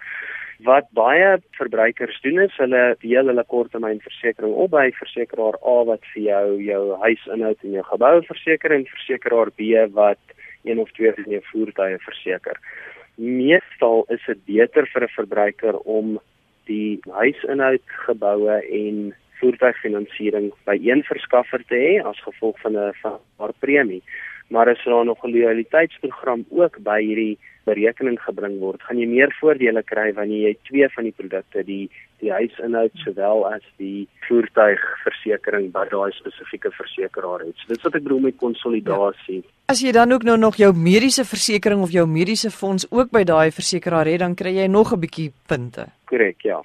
Wat 0.62 0.87
baie 0.90 1.42
verbruikers 1.50 2.20
doen 2.20 2.38
is 2.38 2.56
hulle 2.56 2.97
deel 3.00 3.26
hulle 3.26 3.44
korttermynversekering 3.44 4.54
op 4.54 4.70
by 4.70 4.90
versekeraar 4.92 5.56
A 5.66 5.85
wat 5.85 6.04
vir 6.14 6.23
jou 6.23 6.62
jou 6.62 6.99
huis 7.00 7.26
inhoud 7.26 7.58
en 7.62 7.73
jou 7.73 7.85
geboue 7.85 8.23
verseker 8.23 8.73
en 8.73 8.87
versekeraar 8.87 9.50
B 9.50 9.90
wat 9.90 10.23
een 10.62 10.78
of 10.78 10.90
twee 10.92 11.12
van 11.12 11.30
jou 11.32 11.42
voertuie 11.52 11.99
verseker. 11.99 12.56
Meestal 13.16 14.04
is 14.08 14.23
dit 14.26 14.44
beter 14.47 14.87
vir 14.87 15.02
'n 15.02 15.16
verbruiker 15.18 15.78
om 15.78 16.20
die 16.69 17.01
huisinhoud 17.09 17.85
geboue 18.07 18.61
en 18.63 19.15
voertuigfinansiering 19.41 20.51
by 20.67 20.77
een 20.83 21.05
verskaffer 21.07 21.63
te 21.71 21.79
hê 21.79 21.93
as 22.05 22.21
gevolg 22.27 22.59
van 22.65 22.77
'n 22.77 22.95
van 23.03 23.21
haar 23.39 23.55
premie. 23.65 24.03
Maar 24.49 24.69
as 24.69 24.85
daar 24.85 25.05
nog 25.05 25.25
'n 25.25 25.31
loyaliteitsprogram 25.31 26.45
ook 26.49 26.78
by 26.83 27.00
hierdie 27.02 27.38
berekening 27.64 28.21
gebring 28.21 28.59
word, 28.59 28.83
gaan 28.83 28.99
jy 28.99 29.07
meer 29.07 29.33
voordele 29.40 29.83
kry 29.83 30.12
wanneer 30.12 30.49
jy 30.49 30.55
twee 30.69 30.88
van 30.88 31.05
die 31.05 31.17
produkte, 31.17 31.64
die 31.64 31.90
die 32.19 32.33
huisinhoud 32.33 32.90
sowel 33.05 33.45
as 33.47 33.62
die 33.78 34.09
voertuigversekering 34.26 35.69
by 35.75 35.85
daai 35.90 36.11
spesifieke 36.17 36.71
versekeraar 36.75 37.45
het. 37.47 37.55
So 37.57 37.75
dis 37.75 37.85
wat 37.87 37.95
ek 37.95 38.02
bedoel 38.02 38.25
met 38.25 38.40
konsolidasie. 38.40 39.43
Ja. 39.45 39.50
As 39.71 39.83
jy 39.85 39.93
dan 39.93 40.12
ook 40.12 40.25
nou 40.26 40.37
nog 40.40 40.57
jou 40.57 40.73
mediese 40.75 41.25
versekering 41.25 41.85
of 41.85 41.95
jou 41.95 42.07
mediese 42.07 42.50
fonds 42.50 42.88
ook 42.90 43.12
by 43.14 43.23
daai 43.28 43.50
versekeraar 43.55 44.11
het, 44.11 44.19
dan 44.25 44.35
kry 44.35 44.57
jy 44.57 44.67
nog 44.67 44.93
'n 44.93 45.00
bietjie 45.00 45.33
punte. 45.47 45.87
Korrek, 46.07 46.43
ja. 46.43 46.62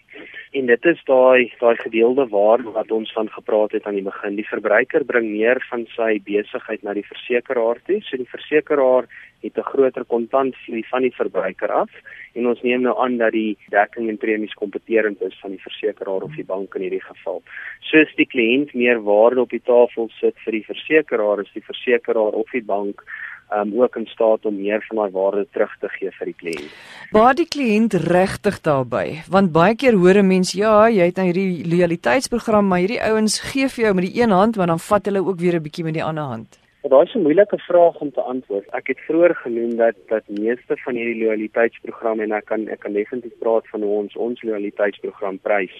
En 0.54 0.68
dit 0.70 0.86
is 0.86 1.00
daai 1.10 1.50
daai 1.58 1.76
gedeelde 1.82 2.28
waarde 2.30 2.72
wat 2.76 2.92
ons 2.94 3.12
van 3.14 3.30
gepraat 3.30 3.72
het 3.74 3.88
aan 3.90 3.96
die 3.98 4.06
begin. 4.06 4.36
Die 4.38 4.46
verbruiker 4.46 5.06
bring 5.10 5.32
meer 5.32 5.58
van 5.70 5.88
sy 5.96 6.20
besigheid 6.28 6.84
na 6.86 6.94
die 6.94 7.06
versekeraar 7.08 7.82
toe. 7.88 7.98
So 8.06 8.20
die 8.22 8.30
versekeraar 8.30 9.08
het 9.42 9.58
'n 9.58 9.70
groter 9.72 10.06
kontantvloei 10.06 10.84
van 10.92 11.02
die 11.02 11.16
verbruiker 11.16 11.72
af 11.72 11.90
en 12.36 12.48
ons 12.48 12.62
neem 12.62 12.82
nou 12.82 12.94
aan 13.02 13.18
dat 13.18 13.32
die 13.32 13.58
dekking 13.70 14.10
en 14.10 14.18
premies 14.18 14.54
kompeterend 14.54 15.22
is 15.22 15.40
van 15.42 15.52
die 15.52 15.66
versekeraar 15.68 16.22
of 16.22 16.36
die 16.36 16.46
bank 16.54 16.76
in 16.76 16.82
hierdie 16.82 17.08
geval. 17.10 17.42
Soos 17.80 18.16
die 18.16 18.30
kliënt 18.34 18.74
meer 18.74 19.04
waarde 19.04 19.42
op 19.42 19.50
die 19.50 19.66
tafel 19.66 20.10
sit 20.20 20.36
vir 20.46 20.52
die 20.52 20.66
versekeraar, 20.66 21.40
is 21.40 21.54
die 21.54 21.66
versekeraar 21.66 22.34
of 22.34 22.52
die 22.52 22.64
bank 22.64 23.04
um 23.52 23.82
ook 23.82 23.96
in 23.96 24.06
staat 24.06 24.46
om 24.46 24.56
meer 24.56 24.86
van 24.88 24.98
daai 24.98 25.12
waarde 25.12 25.48
terug 25.52 25.76
te 25.80 25.90
gee 25.90 26.12
vir 26.12 26.26
die 26.26 26.36
kliënt. 26.42 26.72
Waar 27.12 27.36
die 27.36 27.48
kliënt 27.48 27.94
regtig 27.94 28.62
daarbey, 28.62 29.22
want 29.30 29.52
baie 29.52 29.76
keer 29.76 29.94
hoor 29.94 30.18
'n 30.22 30.28
mens 30.28 30.52
ja, 30.52 30.90
jy 30.90 31.06
het 31.06 31.16
nou 31.16 31.26
hierdie 31.26 31.68
loyaliteitsprogram, 31.68 32.68
maar 32.68 32.80
hierdie 32.80 33.02
ouens 33.02 33.40
gee 33.40 33.68
vir 33.68 33.86
jou 33.86 33.94
met 33.94 34.06
die 34.06 34.22
een 34.22 34.32
hand, 34.32 34.58
maar 34.58 34.68
dan 34.68 34.80
vat 34.80 35.06
hulle 35.06 35.26
ook 35.26 35.40
weer 35.40 35.56
'n 35.56 35.64
bietjie 35.64 35.84
met 35.84 35.94
die 35.94 36.04
ander 36.04 36.24
hand. 36.24 36.60
Ja, 36.84 36.90
daai 36.90 37.06
is 37.06 37.16
'n 37.16 37.22
moeilike 37.22 37.58
vraag 37.58 37.96
om 37.96 38.12
te 38.12 38.22
antwoord. 38.22 38.68
Ek 38.70 38.88
het 38.88 39.00
vroeër 39.08 39.36
genoem 39.36 39.76
dat 39.76 39.96
dat 40.08 40.24
meeste 40.28 40.78
van 40.78 40.96
hierdie 40.96 41.24
loyaliteitsprogramme 41.24 42.24
en 42.24 42.32
ek 42.32 42.46
kan 42.46 42.68
ek 42.68 42.80
kan 42.80 42.94
definitief 42.94 43.38
praat 43.40 43.68
van 43.68 43.84
ons 43.84 44.16
ons 44.16 44.42
loyaliteitsprogram 44.42 45.40
prys 45.40 45.76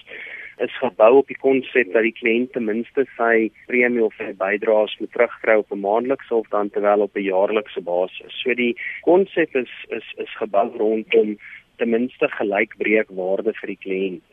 is 0.58 0.78
gebou 0.78 1.16
op 1.18 1.26
die 1.26 1.38
konsep 1.38 1.92
dat 1.92 2.06
die 2.06 2.14
kliënt 2.14 2.52
ten 2.52 2.64
minste 2.68 3.06
sy 3.16 3.50
premie 3.66 4.04
of 4.04 4.14
sy 4.18 4.32
bydraes 4.38 4.94
moet 5.00 5.12
terugkry 5.12 5.56
op 5.58 5.72
'n 5.72 5.80
maandelikse 5.80 6.34
of 6.34 6.48
dan 6.50 6.70
terwyl 6.70 7.06
op 7.06 7.16
'n 7.16 7.26
jaarlikse 7.26 7.80
basis. 7.80 8.32
So 8.42 8.54
die 8.54 8.76
konsep 9.02 9.56
is 9.56 9.72
is 9.88 10.06
is 10.16 10.36
gebou 10.36 10.68
rondom 10.78 11.36
ten 11.76 11.90
minste 11.90 12.28
gelykbreekwaarde 12.28 13.52
vir 13.60 13.68
die 13.68 13.82
kliënt. 13.86 14.26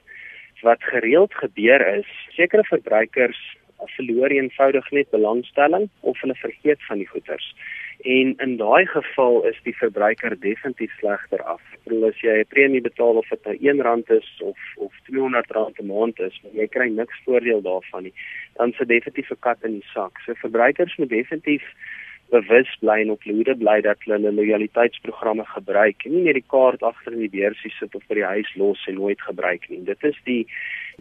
Wat 0.61 0.83
gereeld 0.83 1.33
gebeur 1.33 1.81
is, 1.97 2.09
sekere 2.29 2.63
verbruikers 2.63 3.41
verloor 3.85 4.29
eenvoudig 4.29 4.91
net 4.91 5.09
belangstelling 5.09 5.89
of 5.99 6.19
hulle 6.21 6.35
vergeet 6.35 6.83
van 6.87 6.97
die 6.97 7.07
goederes. 7.07 7.55
En 8.01 8.33
in 8.37 8.57
daai 8.57 8.85
geval 8.85 9.43
is 9.45 9.59
die 9.63 9.75
verbruiker 9.77 10.39
definitief 10.39 10.91
slegter 10.97 11.43
af. 11.43 11.61
Bedoel 11.83 12.07
as 12.07 12.21
jy 12.21 12.39
'n 12.39 12.47
premie 12.49 12.81
betaal 12.81 13.17
of 13.17 13.29
dit 13.29 13.45
nou 13.45 13.55
R1 13.73 14.03
is 14.17 14.41
of 14.41 14.57
of 14.77 14.93
R200 15.05 15.79
'n 15.79 15.85
maand 15.85 16.19
is, 16.19 16.39
maar 16.43 16.53
jy 16.53 16.67
kry 16.67 16.87
niks 16.89 17.21
voordeel 17.25 17.61
daarvan 17.61 18.03
nie, 18.03 18.13
dan 18.57 18.73
se 18.73 18.85
definitief 18.85 19.31
'n 19.31 19.39
kat 19.39 19.57
in 19.63 19.71
die 19.71 19.89
sak. 19.93 20.19
So 20.25 20.33
verbruikers 20.33 20.95
moet 20.97 21.09
definitief 21.09 21.63
bewus 22.31 22.69
bly 22.79 23.01
en 23.03 23.11
op 23.11 23.23
hoede 23.27 23.55
bly 23.59 23.81
dat 23.85 23.99
hulle 24.05 24.17
hulle 24.17 24.31
loyaliteitsprogramme 24.37 25.45
gebruik 25.51 26.05
en 26.05 26.15
nie 26.15 26.23
net 26.27 26.39
die 26.39 26.47
kaart 26.53 26.83
agter 26.87 27.15
in 27.15 27.25
die 27.25 27.33
beursie 27.33 27.71
sit 27.75 27.95
of 27.97 28.05
by 28.07 28.19
die 28.21 28.29
huis 28.33 28.53
los 28.61 28.85
en 28.87 28.99
nooit 28.99 29.21
gebruik 29.27 29.67
nie. 29.69 29.81
Dit 29.89 30.03
is 30.07 30.17
die 30.29 30.45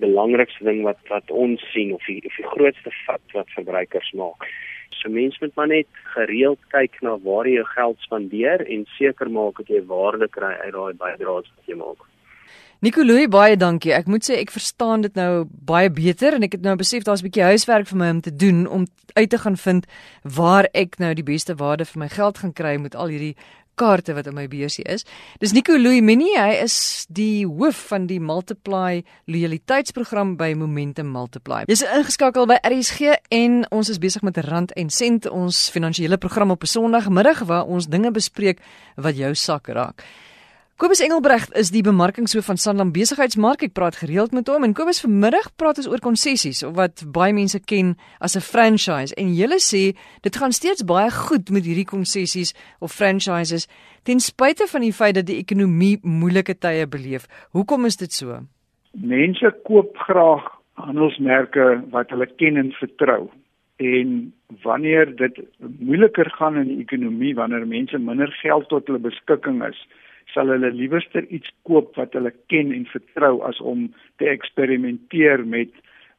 belangrikste 0.02 0.66
ding 0.66 0.82
wat 0.88 1.00
wat 1.12 1.30
ons 1.30 1.62
sien 1.74 1.94
of 1.94 2.04
die 2.10 2.18
of 2.26 2.36
die 2.40 2.50
grootste 2.54 2.94
fout 3.04 3.36
wat 3.38 3.54
verbruikers 3.54 4.10
maak. 4.18 4.48
So 4.98 5.08
mense 5.08 5.38
moet 5.40 5.54
maar 5.56 5.70
net 5.70 6.02
gereeld 6.14 6.60
kyk 6.74 6.98
na 7.06 7.16
waar 7.24 7.48
jy 7.48 7.60
jou 7.60 7.68
geld 7.74 8.06
spandeer 8.06 8.66
en 8.66 8.86
seker 8.98 9.30
maak 9.30 9.62
dat 9.62 9.70
jy 9.70 9.84
waarde 9.92 10.28
kry 10.28 10.54
uit 10.64 10.74
daai 10.74 10.98
bydraes 11.04 11.52
wat 11.54 11.70
jy 11.70 11.78
maak. 11.78 12.02
Nicoloi 12.80 13.26
baie 13.28 13.58
dankie. 13.60 13.90
Ek 13.92 14.06
moet 14.08 14.24
sê 14.24 14.38
ek 14.40 14.54
verstaan 14.54 15.02
dit 15.04 15.16
nou 15.18 15.44
baie 15.68 15.90
beter 15.92 16.32
en 16.32 16.46
ek 16.46 16.54
het 16.56 16.62
nou 16.64 16.78
besef 16.80 17.04
daar's 17.04 17.20
'n 17.20 17.28
bietjie 17.28 17.44
huiswerk 17.52 17.86
vir 17.86 17.98
my 17.98 18.10
om 18.10 18.20
te 18.20 18.32
doen 18.32 18.66
om 18.66 18.86
uit 19.12 19.30
te 19.30 19.38
gaan 19.38 19.56
vind 19.56 19.86
waar 20.24 20.66
ek 20.72 20.98
nou 20.98 21.12
die 21.14 21.22
beste 21.22 21.54
waarde 21.54 21.84
vir 21.84 21.98
my 21.98 22.08
geld 22.08 22.38
gaan 22.38 22.52
kry 22.52 22.76
met 22.80 22.94
al 22.94 23.08
hierdie 23.08 23.36
kaarte 23.74 24.14
wat 24.14 24.26
in 24.26 24.34
my 24.34 24.48
beursie 24.48 24.84
is. 24.84 25.04
Dis 25.38 25.52
Nico 25.52 25.76
Louimini, 25.76 26.32
hy 26.36 26.62
is 26.62 27.06
die 27.08 27.46
hoof 27.46 27.76
van 27.90 28.06
die 28.06 28.20
Multiply 28.20 29.02
loyaliteitsprogram 29.26 30.36
by 30.36 30.54
Momentum 30.54 31.12
Multiply. 31.12 31.64
Jy's 31.66 31.82
ingeskakel 31.82 32.46
by 32.46 32.58
RSG 32.64 33.14
en 33.30 33.66
ons 33.70 33.88
is 33.88 33.98
besig 33.98 34.22
met 34.22 34.36
Rand 34.36 34.72
en 34.72 34.90
Sent, 34.90 35.28
ons 35.28 35.70
finansiële 35.70 36.16
program 36.16 36.50
op 36.50 36.62
'n 36.62 36.66
Sondagmiddag 36.66 37.44
waar 37.44 37.66
ons 37.66 37.88
dinge 37.88 38.10
bespreek 38.10 38.58
wat 38.96 39.16
jou 39.16 39.34
sak 39.34 39.68
raak. 39.68 40.04
Kobus 40.80 41.02
Engelbregt 41.04 41.50
is 41.60 41.68
die 41.74 41.82
bemarkingshoof 41.84 42.46
van 42.48 42.56
Sanlam 42.56 42.88
Besigheidsmark. 42.94 43.66
Ek 43.66 43.74
praat 43.76 43.98
gereeld 44.00 44.32
met 44.32 44.48
hom 44.48 44.64
en 44.64 44.72
Kobus 44.72 45.02
vanmiddag 45.04 45.50
praat 45.60 45.76
ons 45.82 45.88
oor 45.92 46.00
konsessies 46.00 46.62
of 46.64 46.72
wat 46.78 47.02
baie 47.16 47.34
mense 47.36 47.60
ken 47.72 47.90
as 48.24 48.32
'n 48.38 48.40
franchise. 48.40 49.12
En 49.20 49.28
julle 49.36 49.60
sê 49.60 49.92
dit 50.24 50.36
gaan 50.40 50.56
steeds 50.56 50.80
baie 50.80 51.10
goed 51.10 51.52
met 51.52 51.68
hierdie 51.68 51.84
konsessies 51.84 52.54
of 52.80 52.96
franchises 52.96 53.68
ten 54.08 54.24
spyte 54.24 54.64
van 54.72 54.80
die 54.80 54.92
feit 54.92 55.14
dat 55.20 55.26
die 55.26 55.36
ekonomie 55.36 55.98
moeilike 56.00 56.56
tye 56.56 56.86
beleef. 56.86 57.28
Hoekom 57.52 57.84
is 57.84 57.96
dit 57.96 58.12
so? 58.12 58.40
Mense 58.96 59.52
koop 59.64 59.96
graag 60.08 60.48
handelsmerke 60.80 61.84
wat 61.90 62.08
hulle 62.08 62.26
ken 62.40 62.56
en 62.56 62.72
vertrou. 62.72 63.28
En 63.76 64.32
wanneer 64.62 65.16
dit 65.16 65.44
moeiliker 65.58 66.30
gaan 66.30 66.56
in 66.56 66.68
die 66.68 66.80
ekonomie, 66.80 67.34
wanneer 67.34 67.66
mense 67.66 67.98
minder 67.98 68.32
geld 68.40 68.68
tot 68.68 68.86
hulle 68.86 68.98
beskikking 68.98 69.60
is, 69.68 69.86
sal 70.34 70.52
hulle 70.52 70.70
liewerster 70.70 71.26
iets 71.28 71.50
koop 71.62 71.96
wat 71.96 72.12
hulle 72.12 72.32
ken 72.52 72.72
en 72.72 72.86
vertrou 72.92 73.40
as 73.48 73.60
om 73.60 73.88
te 74.18 74.28
eksperimenteer 74.28 75.46
met 75.46 75.70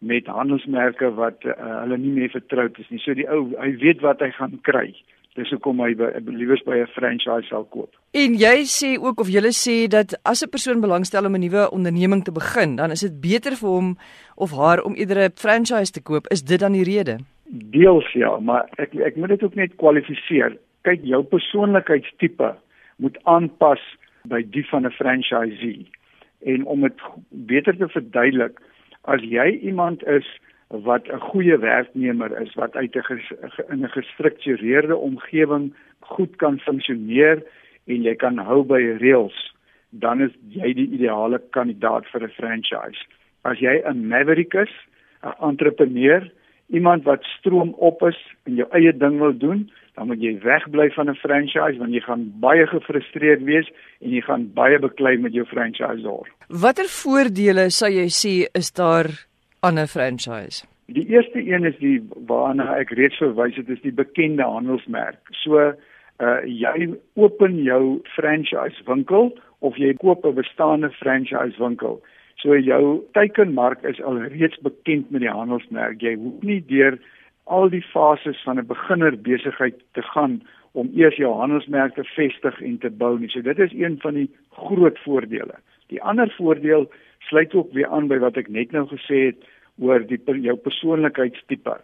met 0.02 0.26
handelsmerke 0.26 1.12
wat 1.14 1.44
uh, 1.46 1.54
hulle 1.84 1.98
nie 2.02 2.12
meer 2.16 2.30
vertroud 2.34 2.78
is 2.82 2.88
nie. 2.90 3.00
So 3.04 3.14
die 3.14 3.28
ou, 3.30 3.52
hy 3.62 3.76
weet 3.84 4.02
wat 4.02 4.24
hy 4.26 4.32
gaan 4.34 4.56
kry. 4.66 4.88
Dis 5.38 5.52
hoekom 5.54 5.80
hy 5.80 5.94
liewers 6.28 6.64
by 6.66 6.82
'n 6.82 6.90
franchise 6.92 7.48
sal 7.48 7.64
koop. 7.72 7.94
En 8.12 8.34
jy 8.36 8.66
sê 8.68 8.98
ook 9.00 9.22
of 9.24 9.30
jy 9.30 9.52
sê 9.56 9.88
dat 9.88 10.18
as 10.26 10.44
'n 10.44 10.50
persoon 10.50 10.82
belangstel 10.82 11.26
om 11.26 11.36
'n 11.36 11.40
nuwe 11.40 11.72
onderneming 11.72 12.24
te 12.24 12.32
begin, 12.32 12.76
dan 12.76 12.92
is 12.92 13.00
dit 13.00 13.22
beter 13.22 13.56
vir 13.56 13.70
hom 13.70 13.98
of 14.36 14.52
haar 14.52 14.84
om 14.84 14.96
eerder 14.96 15.30
'n 15.30 15.32
franchise 15.36 15.92
te 15.92 16.02
koop. 16.02 16.28
Is 16.28 16.44
dit 16.44 16.60
dan 16.60 16.74
die 16.74 16.84
rede? 16.84 17.20
Deels 17.46 18.12
ja, 18.14 18.40
maar 18.40 18.70
ek 18.78 18.94
ek 18.96 19.16
moet 19.16 19.30
dit 19.30 19.44
ook 19.44 19.56
net 19.56 19.76
kwalifiseer. 19.76 20.58
Kyk, 20.82 21.00
jou 21.04 21.24
persoonlikheidstipe 21.24 22.56
moet 22.98 23.18
aanpas 23.24 23.80
by 24.24 24.42
die 24.50 24.66
van 24.70 24.86
'n 24.86 24.92
franchisee. 24.92 25.90
En 26.42 26.66
om 26.66 26.82
dit 26.82 27.02
beter 27.30 27.78
te 27.78 27.88
verduidelik, 27.88 28.60
as 29.02 29.22
jy 29.22 29.60
iemand 29.62 30.04
is 30.08 30.28
wat 30.68 31.08
'n 31.08 31.20
goeie 31.20 31.58
werknemer 31.58 32.42
is 32.42 32.54
wat 32.54 32.76
uit 32.76 32.96
'n 32.96 33.22
in 33.70 33.84
'n 33.84 33.90
gestruktureerde 33.90 34.96
omgewing 34.96 35.74
goed 36.00 36.36
kan 36.36 36.60
funksioneer 36.60 37.44
en 37.86 38.02
jy 38.02 38.16
kan 38.16 38.38
hou 38.38 38.64
by 38.64 38.82
reëls, 39.00 39.56
dan 39.90 40.22
is 40.22 40.32
jy 40.50 40.74
die 40.74 40.90
ideale 40.92 41.42
kandidaat 41.50 42.06
vir 42.12 42.24
'n 42.24 42.30
franchise. 42.40 43.02
As 43.44 43.60
jy 43.60 43.82
'n 43.86 44.08
maverick 44.08 44.54
is, 44.54 44.74
'n 45.24 45.36
entrepreneur, 45.50 46.32
iemand 46.70 47.04
wat 47.04 47.24
stroom 47.24 47.74
op 47.78 48.02
is 48.04 48.20
en 48.44 48.56
jou 48.56 48.68
eie 48.72 48.98
ding 48.98 49.20
wil 49.20 49.38
doen, 49.38 49.72
dan 49.96 50.08
moet 50.08 50.22
jy 50.22 50.40
wegbly 50.44 50.90
van 50.96 51.10
'n 51.10 51.16
franchise 51.16 51.78
want 51.78 51.94
jy 51.94 52.00
gaan 52.00 52.32
baie 52.40 52.68
gefrustreerd 52.68 53.44
wees 53.44 53.68
en 54.02 54.10
jy 54.10 54.22
gaan 54.22 54.52
baie 54.54 54.80
beklei 54.80 55.18
met 55.18 55.34
jou 55.34 55.46
franchisor. 55.46 56.28
Watter 56.48 56.88
voordele 56.88 57.70
sou 57.70 57.90
jy 57.90 58.08
sê 58.08 58.48
is 58.54 58.72
daar 58.72 59.08
aan 59.60 59.80
'n 59.80 59.88
franchise? 59.88 60.66
Die 60.86 61.08
eerste 61.08 61.40
een 61.40 61.66
is 61.66 61.78
die 61.80 62.02
waarna 62.28 62.76
ek 62.80 62.90
reeds 62.90 63.18
verwys 63.18 63.56
het, 63.56 63.70
is 63.70 63.82
die 63.82 63.96
bekende 63.96 64.44
handelsmerk. 64.44 65.20
So 65.44 65.74
uh 66.20 66.42
jy 66.46 66.94
open 67.16 67.64
jou 67.64 68.02
franchise 68.16 68.84
winkel 68.86 69.32
of 69.60 69.78
jy 69.78 69.94
koop 69.94 70.26
'n 70.26 70.36
bestaande 70.36 70.90
franchise 70.90 71.58
winkel. 71.58 72.02
So 72.36 72.58
jou 72.58 73.04
teikenmark 73.14 73.84
is 73.84 74.02
al 74.02 74.18
reeds 74.18 74.58
bekend 74.66 75.12
met 75.12 75.22
die 75.22 75.30
handelsmerk. 75.30 76.02
Jy 76.02 76.16
hoef 76.16 76.42
nie 76.42 76.64
deur 76.68 76.98
al 77.58 77.70
die 77.70 77.84
fases 77.84 78.40
van 78.46 78.60
'n 78.60 78.68
beginner 78.68 79.16
besigheid 79.30 79.78
te 79.98 80.02
gaan 80.02 80.42
om 80.72 80.92
eers 80.96 81.16
jou 81.16 81.32
handelsmerk 81.36 81.96
te 81.96 82.04
vestig 82.04 82.62
en 82.62 82.78
te 82.78 82.90
bou 82.90 83.20
nie. 83.20 83.30
So 83.30 83.42
dit 83.42 83.60
is 83.60 83.74
een 83.74 84.00
van 84.00 84.14
die 84.14 84.30
groot 84.50 85.00
voordele. 85.00 85.56
Die 85.88 86.02
ander 86.02 86.34
voordeel 86.38 86.92
sluit 87.20 87.54
ook 87.54 87.74
weer 87.74 87.88
aan 87.88 88.08
by 88.08 88.20
wat 88.24 88.38
ek 88.38 88.48
net 88.48 88.72
nou 88.72 88.88
gesê 88.88 89.26
het 89.32 89.44
oor 89.80 90.00
die 90.08 90.20
jou 90.42 90.56
persoonlikheidstipe. 90.56 91.76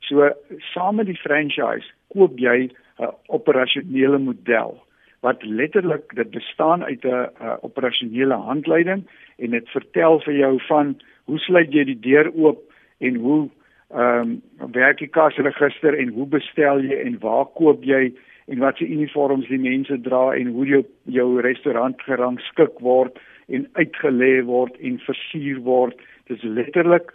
So 0.00 0.30
saam 0.72 0.96
met 0.96 1.06
die 1.06 1.18
franchise 1.18 1.90
koop 2.14 2.38
jy 2.38 2.70
'n 3.00 3.14
operasionele 3.26 4.18
model 4.18 4.78
wat 5.20 5.42
letterlik 5.42 6.14
dit 6.14 6.30
bestaan 6.30 6.84
uit 6.84 7.04
'n 7.04 7.28
operasionele 7.60 8.34
handleiding 8.34 9.02
en 9.38 9.50
dit 9.50 9.68
vertel 9.68 10.20
vir 10.20 10.34
jou 10.34 10.60
van 10.68 11.00
hoe 11.24 11.38
sluit 11.38 11.72
jy 11.72 11.84
die 11.84 12.00
deur 12.00 12.32
oop 12.34 12.60
en 12.98 13.14
hoe 13.14 13.48
ehm 13.90 14.40
um, 14.60 14.72
werk 14.72 14.98
die 14.98 15.08
kasregister 15.10 15.96
en 15.98 16.08
hoe 16.14 16.26
bestel 16.26 16.82
jy 16.84 16.98
en 17.04 17.18
waar 17.18 17.46
koop 17.58 17.82
jy 17.84 18.12
en 18.46 18.58
wat 18.58 18.76
se 18.78 18.86
uniforms 18.86 19.48
die 19.48 19.58
mense 19.58 20.00
dra 20.00 20.34
en 20.34 20.52
hoe 20.54 20.66
jou 20.66 20.82
jou 21.04 21.40
restaurant 21.40 22.02
gerangskik 22.02 22.78
word 22.86 23.18
en 23.48 23.66
uitgelê 23.78 24.44
word 24.46 24.76
en 24.78 24.98
versier 25.06 25.58
word. 25.66 25.98
Dis 26.30 26.42
letterlik 26.42 27.10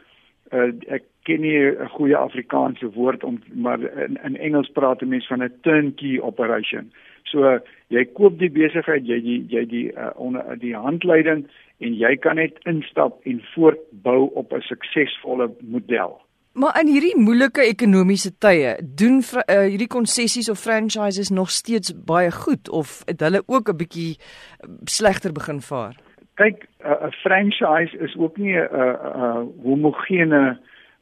uh, 0.51 0.71
ek 0.87 1.07
ken 1.27 1.41
nie 1.41 1.57
'n 1.57 1.89
goeie 1.95 2.17
Afrikaanse 2.17 2.91
woord 2.95 3.23
om 3.23 3.39
maar 3.53 3.79
in, 3.79 4.19
in 4.23 4.35
Engels 4.37 4.71
praat 4.75 5.01
mense 5.01 5.27
van 5.27 5.43
'n 5.43 5.53
turnkey 5.61 6.19
operation. 6.19 6.91
So 7.23 7.59
jy 7.87 8.05
koop 8.05 8.39
die 8.39 8.51
besigheid, 8.51 9.07
jy 9.07 9.19
die 9.21 9.39
jy 9.49 9.65
die 9.65 9.87
uh, 9.93 10.11
onder 10.15 10.59
die 10.59 10.75
handleiding 10.75 11.47
en 11.79 11.93
jy 11.93 12.15
kan 12.15 12.35
net 12.35 12.59
instap 12.63 13.19
en 13.23 13.41
voortbou 13.53 14.29
op 14.33 14.53
'n 14.53 14.61
suksesvolle 14.61 15.51
model. 15.61 16.24
Maar 16.55 16.79
in 16.79 16.87
hierdie 16.87 17.17
moeilike 17.19 17.61
ekonomiese 17.67 18.31
tye, 18.39 18.77
doen 18.79 19.19
uh, 19.19 19.67
hierdie 19.67 19.91
konsessies 19.91 20.49
of 20.49 20.59
franchises 20.59 21.29
nog 21.29 21.51
steeds 21.51 21.91
baie 22.07 22.31
goed 22.31 22.69
of 22.69 23.01
het 23.05 23.19
hulle 23.19 23.43
ook 23.45 23.69
'n 23.69 23.77
bietjie 23.77 24.15
slegter 24.85 25.31
begin 25.31 25.61
vaar? 25.61 25.95
kyk 26.35 26.67
'n 26.83 26.91
uh, 26.91 27.11
franchise 27.23 27.97
is 27.97 28.15
ook 28.17 28.37
nie 28.37 28.55
'n 28.55 28.67
uh, 28.71 28.95
uh, 29.21 29.43
homogene 29.63 30.43
'n 30.51 30.59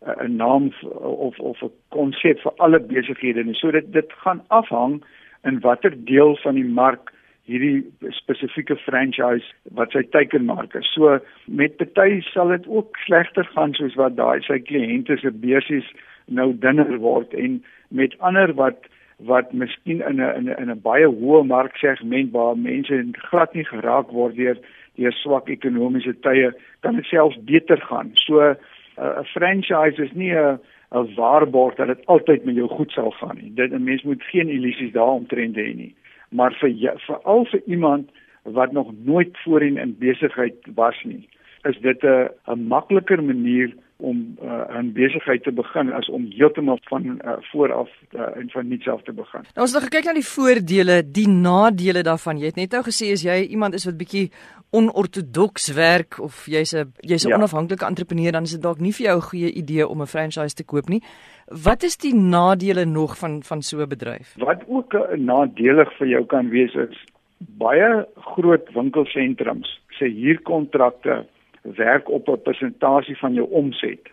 uh, 0.10 0.30
naam 0.30 0.74
of 1.02 1.40
of 1.40 1.62
'n 1.62 1.72
konsep 1.90 2.40
vir 2.40 2.54
alle 2.58 2.80
besighede 2.80 3.44
nie. 3.44 3.56
So 3.56 3.72
dit 3.72 3.94
dit 3.94 4.14
gaan 4.24 4.44
afhang 4.48 5.04
in 5.44 5.60
watter 5.60 5.94
deel 6.06 6.38
van 6.38 6.56
die 6.56 6.70
mark 6.82 7.13
hierdie 7.50 7.84
spesifieke 8.16 8.76
franchise 8.86 9.46
wat 9.76 9.92
sy 9.92 10.04
teikenmark 10.16 10.76
is. 10.80 10.88
So 10.96 11.18
met 11.48 11.78
party 11.78 12.22
sal 12.32 12.54
dit 12.56 12.68
ook 12.68 12.98
slegter 13.06 13.48
gaan 13.56 13.76
soos 13.76 13.98
wat 14.00 14.16
daai 14.16 14.40
sy 14.48 14.62
kliënte 14.64 15.20
se 15.20 15.32
beursies 15.32 15.90
nou 16.32 16.54
dunner 16.66 16.98
word 17.04 17.34
en 17.36 17.60
met 17.92 18.16
ander 18.20 18.56
wat 18.60 18.88
wat 19.28 19.52
miskien 19.54 20.02
in 20.02 20.20
'n 20.22 20.36
in 20.38 20.50
'n 20.50 20.56
in 20.62 20.72
'n 20.72 20.82
baie 20.82 21.08
hoë 21.08 21.44
marksegment 21.48 22.32
waar 22.32 22.58
mense 22.58 23.04
glad 23.30 23.54
nie 23.54 23.66
geraak 23.66 24.12
word 24.12 24.36
deur 24.36 24.58
deur 24.96 25.12
swak 25.12 25.50
ekonomiese 25.50 26.14
tye 26.22 26.52
kan 26.82 26.96
dit 26.96 27.06
selfs 27.06 27.38
beter 27.44 27.82
gaan. 27.82 28.12
So 28.14 28.40
'n 28.40 28.56
uh, 28.98 29.24
franchise 29.24 30.04
is 30.04 30.14
nie 30.14 30.32
'n 30.32 30.60
'n 30.92 31.14
waarborg 31.16 31.76
dat 31.76 31.88
dit 31.88 32.06
altyd 32.06 32.46
met 32.46 32.56
jou 32.56 32.68
goed 32.68 32.92
sal 32.92 33.12
gaan 33.12 33.38
nie. 33.42 33.52
Dit 33.54 33.72
'n 33.72 33.84
mens 33.84 34.04
moet 34.04 34.24
geen 34.24 34.50
illusies 34.50 34.92
daaromtrent 34.92 35.56
hê 35.56 35.76
nie. 35.76 35.96
Maar 36.34 36.56
vir 36.60 36.98
vir 37.08 37.20
al 37.24 37.46
vir 37.52 37.62
iemand 37.66 38.10
wat 38.44 38.72
nog 38.72 38.92
nooit 39.06 39.38
voorheen 39.46 39.78
in 39.78 39.96
besigheid 40.00 40.56
was 40.76 40.98
nie, 41.04 41.30
is 41.64 41.78
dit 41.82 42.04
'n 42.04 42.30
'n 42.48 42.68
makliker 42.68 43.24
manier 43.24 43.74
om 43.98 44.38
uh, 44.44 44.80
'n 44.82 44.92
besigheid 44.94 45.44
te 45.44 45.52
begin 45.52 45.94
as 45.94 46.10
om 46.10 46.26
heeltemal 46.30 46.80
van 46.84 47.04
uh, 47.04 47.38
vooraf 47.40 47.90
uh, 48.12 48.22
en 48.36 48.50
van 48.50 48.68
niks 48.68 48.88
af 48.88 49.02
te 49.04 49.14
begin. 49.14 49.42
Nou 49.42 49.66
ons 49.68 49.74
het 49.74 49.84
gekyk 49.84 50.06
na 50.06 50.14
die 50.14 50.28
voordele, 50.28 51.12
die 51.12 51.28
nadele 51.28 52.04
daarvan. 52.04 52.38
Jy 52.38 52.46
het 52.46 52.56
net 52.56 52.72
nou 52.72 52.84
gesê 52.84 53.12
as 53.12 53.24
jy 53.24 53.48
iemand 53.50 53.74
is 53.74 53.86
wat 53.86 53.98
bietjie 53.98 54.32
onortodoks 54.72 55.74
werk 55.74 56.20
of 56.20 56.46
jy's 56.46 56.74
'n 56.74 56.94
jy's 57.02 57.26
'n 57.26 57.30
ja. 57.30 57.36
onafhanklike 57.36 57.86
entrepreneur 57.86 58.32
dan 58.32 58.44
is 58.44 58.52
dit 58.52 58.62
dalk 58.62 58.80
nie 58.80 58.94
vir 58.94 59.06
jou 59.06 59.18
'n 59.18 59.30
goeie 59.30 59.52
idee 59.52 59.88
om 59.88 60.02
'n 60.02 60.08
franchise 60.08 60.56
te 60.56 60.64
koop 60.64 60.90
nie. 60.90 61.02
Wat 61.48 61.84
is 61.84 61.98
die 61.98 62.16
nadele 62.16 62.86
nog 62.86 63.18
van 63.18 63.44
van 63.44 63.62
so 63.62 63.82
'n 63.82 63.90
bedryf? 63.90 64.36
Wat 64.38 64.62
ook 64.68 64.94
nadelig 65.18 65.94
vir 65.98 66.08
jou 66.08 66.26
kan 66.26 66.50
wees 66.50 66.74
is 66.74 66.98
baie 67.38 68.08
groot 68.16 68.70
winkelsentrums 68.74 69.70
se 69.98 70.06
huurkontrakte 70.06 71.26
werk 71.64 72.10
op 72.10 72.28
'n 72.28 72.42
persentasie 72.42 73.18
van 73.18 73.34
jou 73.34 73.48
omset. 73.50 74.10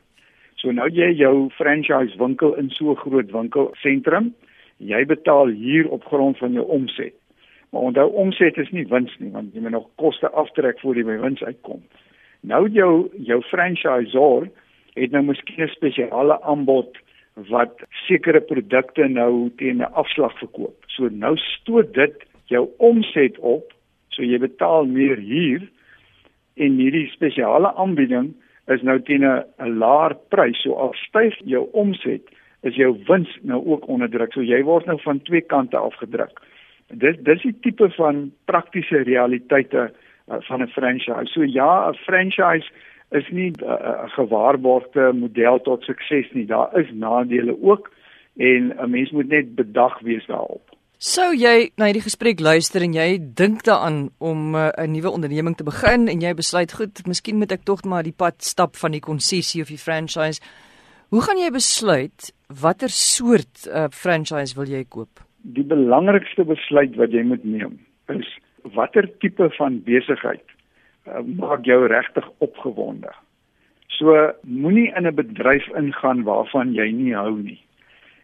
So 0.55 0.71
nou 0.73 0.91
jy 0.91 1.11
jou 1.17 1.51
franchise 1.51 2.17
winkel 2.19 2.55
in 2.57 2.71
so 2.71 2.91
'n 2.91 2.97
groot 2.97 3.31
winkelsentrum, 3.31 4.35
jy 4.77 5.07
betaal 5.07 5.47
hier 5.47 5.89
op 5.89 6.05
grond 6.05 6.39
van 6.39 6.53
jou 6.53 6.67
omset. 6.67 7.15
Maar 7.71 7.83
onthou 7.83 8.11
omset 8.13 8.57
is 8.57 8.71
nie 8.71 8.87
wins 8.87 9.19
nie, 9.19 9.31
want 9.31 9.55
jy 9.55 9.61
moet 9.61 9.71
nog 9.71 9.89
koste 9.95 10.31
aftrek 10.31 10.81
voor 10.81 10.97
jy 10.97 11.05
by 11.05 11.19
wins 11.21 11.43
uitkom. 11.43 11.83
Nou 12.41 12.69
jou 12.69 13.09
jou 13.17 13.43
franchisor 13.43 14.49
het 14.95 15.11
nou 15.11 15.23
miskien 15.23 15.65
'n 15.65 15.69
spesiale 15.69 16.43
aanbod 16.43 16.99
wat 17.35 17.83
sekere 18.07 18.41
produkte 18.41 19.09
nou 19.09 19.51
teen 19.57 19.77
'n 19.77 19.93
afslag 19.93 20.39
verkoop. 20.39 20.77
So 20.87 21.09
nou 21.09 21.37
stoot 21.37 21.95
dit 21.95 22.15
jou 22.45 22.69
omset 22.77 23.39
op, 23.39 23.73
so 24.09 24.23
jy 24.23 24.39
betaal 24.39 24.85
meer 24.85 25.17
hier 25.17 25.71
en 26.55 26.79
hierdie 26.79 27.09
spesiale 27.11 27.75
aanbieding 27.75 28.35
is 28.67 28.83
nou 28.83 29.01
teen 29.03 29.25
'n 29.25 29.79
laer 29.79 30.15
prys. 30.29 30.63
So 30.63 30.75
al 30.75 30.95
styg 30.95 31.35
jou 31.45 31.69
omset, 31.73 32.23
is 32.63 32.75
jou 32.75 32.97
wins 33.07 33.39
nou 33.43 33.67
ook 33.67 33.89
onder 33.89 34.11
druk. 34.11 34.33
So 34.33 34.43
jy 34.43 34.63
word 34.63 34.87
nou 34.87 34.99
van 35.03 35.23
twee 35.23 35.41
kante 35.41 35.77
afgedruk. 35.77 36.41
Dit 36.89 37.25
dis 37.25 37.43
die 37.43 37.57
tipe 37.61 37.91
van 37.91 38.33
praktiese 38.45 39.03
realiteite 39.03 39.91
uh, 40.31 40.37
van 40.49 40.63
'n 40.63 40.69
franchise. 40.69 41.33
So 41.33 41.43
ja, 41.43 41.91
'n 41.91 41.95
franchise 41.95 42.71
is 43.11 43.29
nie 43.31 43.53
uh, 43.63 43.69
'n 43.69 43.73
uh, 43.73 44.11
gewaarborgde 44.11 45.13
model 45.13 45.61
tot 45.61 45.85
sukses 45.85 46.33
nie. 46.33 46.47
Daar 46.47 46.79
is 46.79 46.91
nadele 46.93 47.57
ook 47.63 47.91
en 48.37 48.73
'n 48.77 48.91
mens 48.91 49.11
moet 49.11 49.29
net 49.29 49.55
bedag 49.55 50.01
wees 50.01 50.27
daarop. 50.27 50.80
Sou 51.01 51.31
jy 51.33 51.71
na 51.81 51.87
hierdie 51.89 52.05
gesprek 52.05 52.43
luister 52.45 52.83
en 52.85 52.93
jy 52.93 53.15
dink 53.33 53.63
daaraan 53.65 54.11
om 54.21 54.53
uh, 54.53 54.69
'n 54.77 54.93
nuwe 54.93 55.09
onderneming 55.09 55.57
te 55.57 55.65
begin 55.65 56.11
en 56.13 56.21
jy 56.21 56.35
besluit 56.37 56.75
goed, 56.77 57.01
miskien 57.09 57.39
moet 57.41 57.53
ek 57.57 57.65
tog 57.65 57.81
maar 57.89 58.05
die 58.05 58.13
pad 58.13 58.37
stap 58.45 58.77
van 58.77 58.93
die 58.93 59.01
konsessie 59.01 59.63
of 59.63 59.73
die 59.73 59.81
franchise. 59.81 60.45
Hoe 61.09 61.23
gaan 61.25 61.41
jy 61.41 61.49
besluit 61.57 62.35
watter 62.53 62.93
soort 62.93 63.65
uh, 63.73 63.89
franchise 63.89 64.53
wil 64.53 64.69
jy 64.69 64.85
koop? 64.85 65.25
Die 65.41 65.65
belangrikste 65.65 66.45
besluit 66.45 66.93
wat 67.01 67.17
jy 67.17 67.25
moet 67.25 67.49
neem 67.49 67.81
is 68.13 68.29
watter 68.77 69.09
tipe 69.25 69.49
van 69.57 69.81
besigheid 69.81 70.45
uh, 71.09 71.25
maak 71.25 71.65
jou 71.65 71.81
regtig 71.89 72.29
opgewonde. 72.45 73.09
So 73.89 74.37
moenie 74.45 74.93
in 74.93 75.09
'n 75.09 75.17
bedryf 75.17 75.65
ingaan 75.73 76.29
waarvan 76.29 76.77
jy 76.77 76.93
nie 76.93 77.17
hou 77.17 77.41
nie 77.41 77.57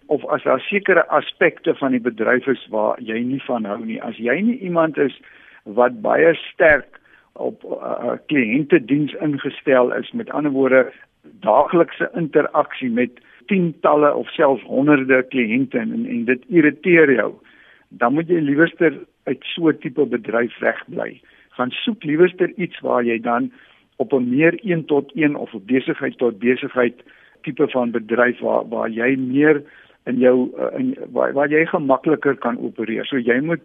of 0.07 0.25
as 0.25 0.43
daar 0.43 0.61
sekere 0.61 1.07
aspekte 1.09 1.75
van 1.75 1.91
die 1.91 2.01
bedryf 2.01 2.47
is 2.47 2.67
waar 2.71 3.01
jy 3.03 3.19
nie 3.23 3.43
van 3.47 3.65
hou 3.65 3.79
nie. 3.85 3.99
As 4.03 4.17
jy 4.17 4.39
nie 4.41 4.59
iemand 4.59 4.99
is 4.99 5.17
wat 5.65 6.01
baie 6.03 6.35
sterk 6.53 7.01
op 7.33 7.65
uh, 7.65 8.17
kliëntediens 8.31 9.15
ingestel 9.21 9.93
is, 9.93 10.11
met 10.13 10.31
ander 10.31 10.53
woorde 10.55 10.87
daaglikse 11.45 12.11
interaksie 12.15 12.91
met 12.91 13.19
tientalle 13.51 14.15
of 14.15 14.31
selfs 14.35 14.65
honderde 14.67 15.23
kliënte 15.33 15.79
en, 15.79 15.93
en 16.07 16.25
dit 16.25 16.49
irriteer 16.49 17.13
jou, 17.13 17.33
dan 17.89 18.15
moet 18.15 18.31
jy 18.31 18.41
liewerster 18.43 18.95
uit 19.27 19.43
so 19.55 19.69
'n 19.71 19.79
tipe 19.83 20.07
bedryf 20.07 20.59
wegbly. 20.59 21.21
Gaan 21.59 21.71
soek 21.71 22.05
liewerster 22.05 22.53
iets 22.57 22.81
waar 22.81 23.05
jy 23.05 23.19
dan 23.21 23.53
op 23.97 24.13
'n 24.13 24.29
meer 24.29 24.55
1 24.63 24.85
tot 24.85 25.13
1 25.15 25.37
of 25.37 25.55
'n 25.55 25.67
besigheid 25.67 26.19
tot 26.19 26.39
besigheid 26.39 27.03
tipe 27.43 27.69
van 27.69 27.91
bedryf 27.91 28.39
waar 28.41 28.69
waar 28.69 28.91
jy 28.91 29.17
meer 29.17 29.63
in 30.07 30.19
jou 30.23 30.37
uh, 30.55 30.71
in 30.79 30.95
waar, 31.13 31.33
waar 31.33 31.51
jy 31.51 31.65
gemakliker 31.67 32.37
kan 32.43 32.59
opereer. 32.59 33.07
So 33.07 33.19
jy 33.19 33.41
moet 33.45 33.63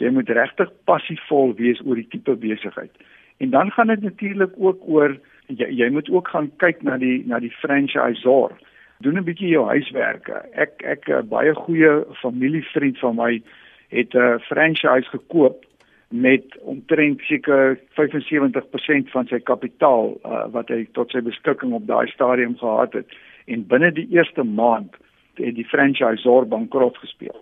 jy 0.00 0.10
moet 0.14 0.30
regtig 0.32 0.70
passievol 0.88 1.54
wees 1.58 1.80
oor 1.84 1.98
die 1.98 2.08
tipe 2.08 2.36
besigheid. 2.40 2.92
En 3.40 3.50
dan 3.50 3.70
gaan 3.70 3.92
dit 3.92 4.02
natuurlik 4.02 4.52
ook 4.56 4.80
oor 4.88 5.16
jy, 5.46 5.68
jy 5.68 5.88
moet 5.92 6.10
ook 6.10 6.28
gaan 6.28 6.50
kyk 6.62 6.82
na 6.86 6.96
die 7.00 7.22
na 7.26 7.40
die 7.42 7.52
franchisor. 7.60 8.54
Doen 9.00 9.18
'n 9.18 9.24
bietjie 9.24 9.54
jou 9.54 9.66
huiswerke. 9.66 10.44
Ek 10.52 10.82
ek 10.84 11.08
'n 11.08 11.28
baie 11.28 11.54
goeie 11.54 12.04
familievriend 12.22 12.98
van 12.98 13.16
my 13.16 13.42
het 13.90 14.14
'n 14.14 14.38
franchise 14.38 15.10
gekoop 15.10 15.64
met 16.10 16.58
omtrent 16.60 17.20
seker 17.20 17.78
75% 17.94 19.10
van 19.10 19.26
sy 19.26 19.38
kapitaal 19.38 20.18
uh, 20.24 20.46
wat 20.50 20.68
hy 20.68 20.86
tot 20.92 21.10
sy 21.10 21.20
beskikking 21.22 21.72
op 21.72 21.86
daai 21.86 22.06
stadium 22.10 22.56
gehad 22.58 22.92
het 22.92 23.06
en 23.46 23.66
binne 23.66 23.92
die 23.94 24.08
eerste 24.10 24.42
maand 24.42 24.96
het 25.44 25.54
die 25.54 25.68
franchisor 25.68 26.46
bankrot 26.48 26.98
gespeel. 26.98 27.36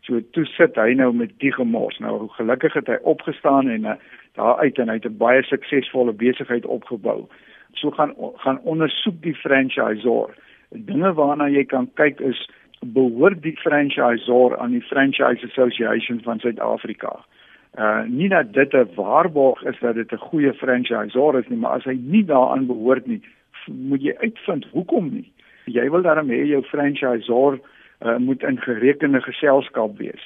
So 0.00 0.20
toe 0.34 0.44
sit 0.56 0.78
hy 0.80 0.94
nou 0.98 1.12
met 1.14 1.32
die 1.42 1.52
gemors. 1.52 1.98
Nou 1.98 2.28
gelukkig 2.36 2.74
het 2.78 2.88
hy 2.90 2.98
opgestaan 3.02 3.68
en 3.68 3.84
uh, 3.84 3.96
daar 4.38 4.58
uit 4.58 4.78
en 4.78 4.88
hy 4.88 4.96
het 4.98 5.06
'n 5.06 5.16
baie 5.16 5.42
suksesvolle 5.42 6.12
besigheid 6.12 6.66
opgebou. 6.66 7.28
So 7.72 7.90
gaan 7.90 8.14
gaan 8.36 8.60
ondersoek 8.62 9.22
die 9.22 9.34
franchisor. 9.34 10.34
Dinge 10.70 11.12
waarna 11.12 11.48
jy 11.48 11.64
kan 11.64 11.90
kyk 11.94 12.20
is 12.20 12.48
behoort 12.80 13.42
die 13.42 13.56
franchisor 13.56 14.58
aan 14.58 14.70
die 14.70 14.82
Franchise 14.82 15.46
Association 15.46 16.20
van 16.22 16.38
Suid-Afrika. 16.38 17.24
Uh 17.78 18.02
nie 18.06 18.28
dat 18.28 18.52
dit 18.52 18.72
'n 18.72 18.88
waarborg 18.94 19.62
is 19.64 19.78
dat 19.80 19.94
dit 19.94 20.12
'n 20.12 20.16
goeie 20.16 20.52
franchisor 20.52 21.38
is 21.38 21.48
nie, 21.48 21.58
maar 21.58 21.76
as 21.76 21.84
hy 21.84 21.98
nie 22.02 22.24
daaraan 22.24 22.66
behoort 22.66 23.06
nie, 23.06 23.22
moet 23.66 24.02
jy 24.02 24.14
uitvind 24.18 24.66
hoekom 24.72 25.10
nie 25.12 25.32
jy 25.64 25.88
wil 25.90 26.02
daarom 26.02 26.30
hê 26.32 26.44
jou 26.48 26.62
franchisor 26.68 27.58
uh, 27.58 28.16
moet 28.16 28.42
in 28.42 28.60
gerekende 28.60 29.20
geselskap 29.20 29.98
wees. 29.98 30.22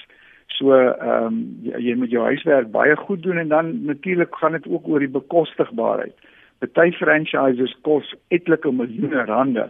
So 0.58 0.76
ehm 0.76 1.26
um, 1.26 1.40
jy, 1.62 1.80
jy 1.88 1.96
moet 1.98 2.12
jou 2.14 2.22
huiswerk 2.24 2.70
baie 2.74 2.96
goed 2.96 3.22
doen 3.22 3.38
en 3.42 3.48
dan 3.48 3.72
natuurlik 3.86 4.36
gaan 4.38 4.52
dit 4.52 4.68
ook 4.70 4.88
oor 4.88 5.02
die 5.02 5.10
bekostigbaarheid. 5.10 6.14
Party 6.58 6.92
franchises 6.96 7.74
kos 7.82 8.14
etlike 8.28 8.70
miljoene 8.72 9.24
rande 9.26 9.68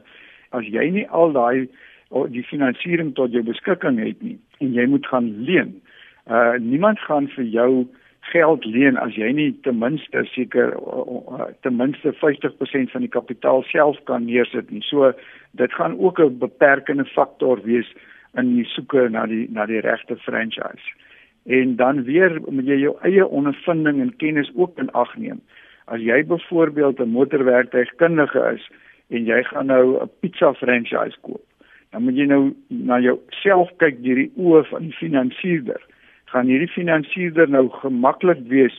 as 0.55 0.67
jy 0.71 0.91
nie 0.91 1.07
al 1.09 1.33
daai 1.35 1.67
die 2.31 2.45
finansiering 2.47 3.15
tot 3.19 3.33
jou 3.35 3.43
beskikking 3.43 3.99
het 3.99 4.21
nie 4.23 4.37
en 4.63 4.75
jy 4.77 4.85
moet 4.87 5.07
gaan 5.07 5.33
leen. 5.49 5.75
Uh 6.31 6.55
niemand 6.61 7.01
gaan 7.09 7.27
vir 7.33 7.45
jou 7.45 7.71
geld 8.33 8.65
leen 8.65 8.97
as 9.01 9.15
jy 9.19 9.31
nie 9.33 9.51
ten 9.67 9.79
minste 9.79 10.25
seker 10.33 10.75
ten 11.67 11.77
minste 11.77 12.13
50% 12.21 12.93
van 12.95 13.05
die 13.05 13.13
kapitaal 13.13 13.63
self 13.71 14.01
kan 14.11 14.27
neersit 14.29 14.71
nie. 14.71 14.83
So 14.83 15.13
dit 15.61 15.73
gaan 15.73 15.99
ook 15.99 16.21
'n 16.21 16.39
beperkende 16.39 17.05
faktor 17.05 17.63
wees 17.63 17.91
in 18.37 18.57
die 18.57 18.65
soeke 18.65 19.09
na 19.09 19.27
die 19.27 19.47
na 19.51 19.67
die 19.67 19.81
regte 19.81 20.17
franchise. 20.17 20.87
En 21.45 21.77
dan 21.77 22.05
weer 22.05 22.41
moet 22.49 22.67
jy 22.67 22.79
jou 22.81 22.97
eie 23.03 23.27
ondervinding 23.27 24.01
en 24.01 24.17
kennis 24.17 24.51
ook 24.55 24.79
in 24.79 24.91
ag 24.93 25.17
neem. 25.17 25.41
As 25.85 26.01
jy 26.01 26.25
byvoorbeeld 26.25 27.01
'n 27.01 27.09
motorwerktuigkundige 27.09 28.53
is 28.55 28.71
en 29.09 29.25
jy 29.25 29.43
gaan 29.43 29.67
nou 29.67 30.03
'n 30.03 30.11
pizza 30.21 30.55
franchise 30.55 31.17
koop, 31.21 31.45
dan 31.91 32.03
moet 32.03 32.17
jy 32.17 32.27
nou 32.27 32.55
na 32.69 32.99
jouself 33.01 33.71
kyk 33.77 34.03
deur 34.03 34.15
die 34.15 34.33
oë 34.37 34.65
van 34.65 34.83
die 34.83 34.93
finansierder 34.93 35.81
gaan 36.35 36.51
hierdie 36.51 36.73
finansiëerder 36.75 37.49
nou 37.55 37.69
gemaklik 37.81 38.43
wees 38.51 38.77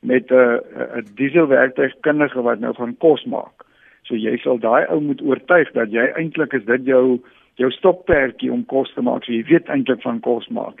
met 0.00 0.30
'n 0.30 0.60
'n 0.98 1.06
dieselwerktuigkundige 1.20 2.42
wat 2.42 2.60
nou 2.60 2.74
van 2.74 2.96
kos 2.96 3.24
maak. 3.24 3.64
So 4.02 4.16
jy 4.16 4.36
sal 4.36 4.58
daai 4.58 4.84
ou 4.92 5.00
moet 5.00 5.22
oortuig 5.22 5.72
dat 5.72 5.92
jy 5.92 6.04
eintlik 6.16 6.52
is 6.52 6.64
dit 6.64 6.84
jou 6.84 7.20
jou 7.54 7.70
stokperdjie 7.70 8.52
om 8.52 8.64
kos 8.64 8.92
te 8.94 9.02
maak. 9.02 9.24
So 9.24 9.32
jy 9.32 9.44
weet 9.44 9.68
eintlik 9.68 10.02
van 10.02 10.20
kos 10.20 10.48
maak. 10.48 10.80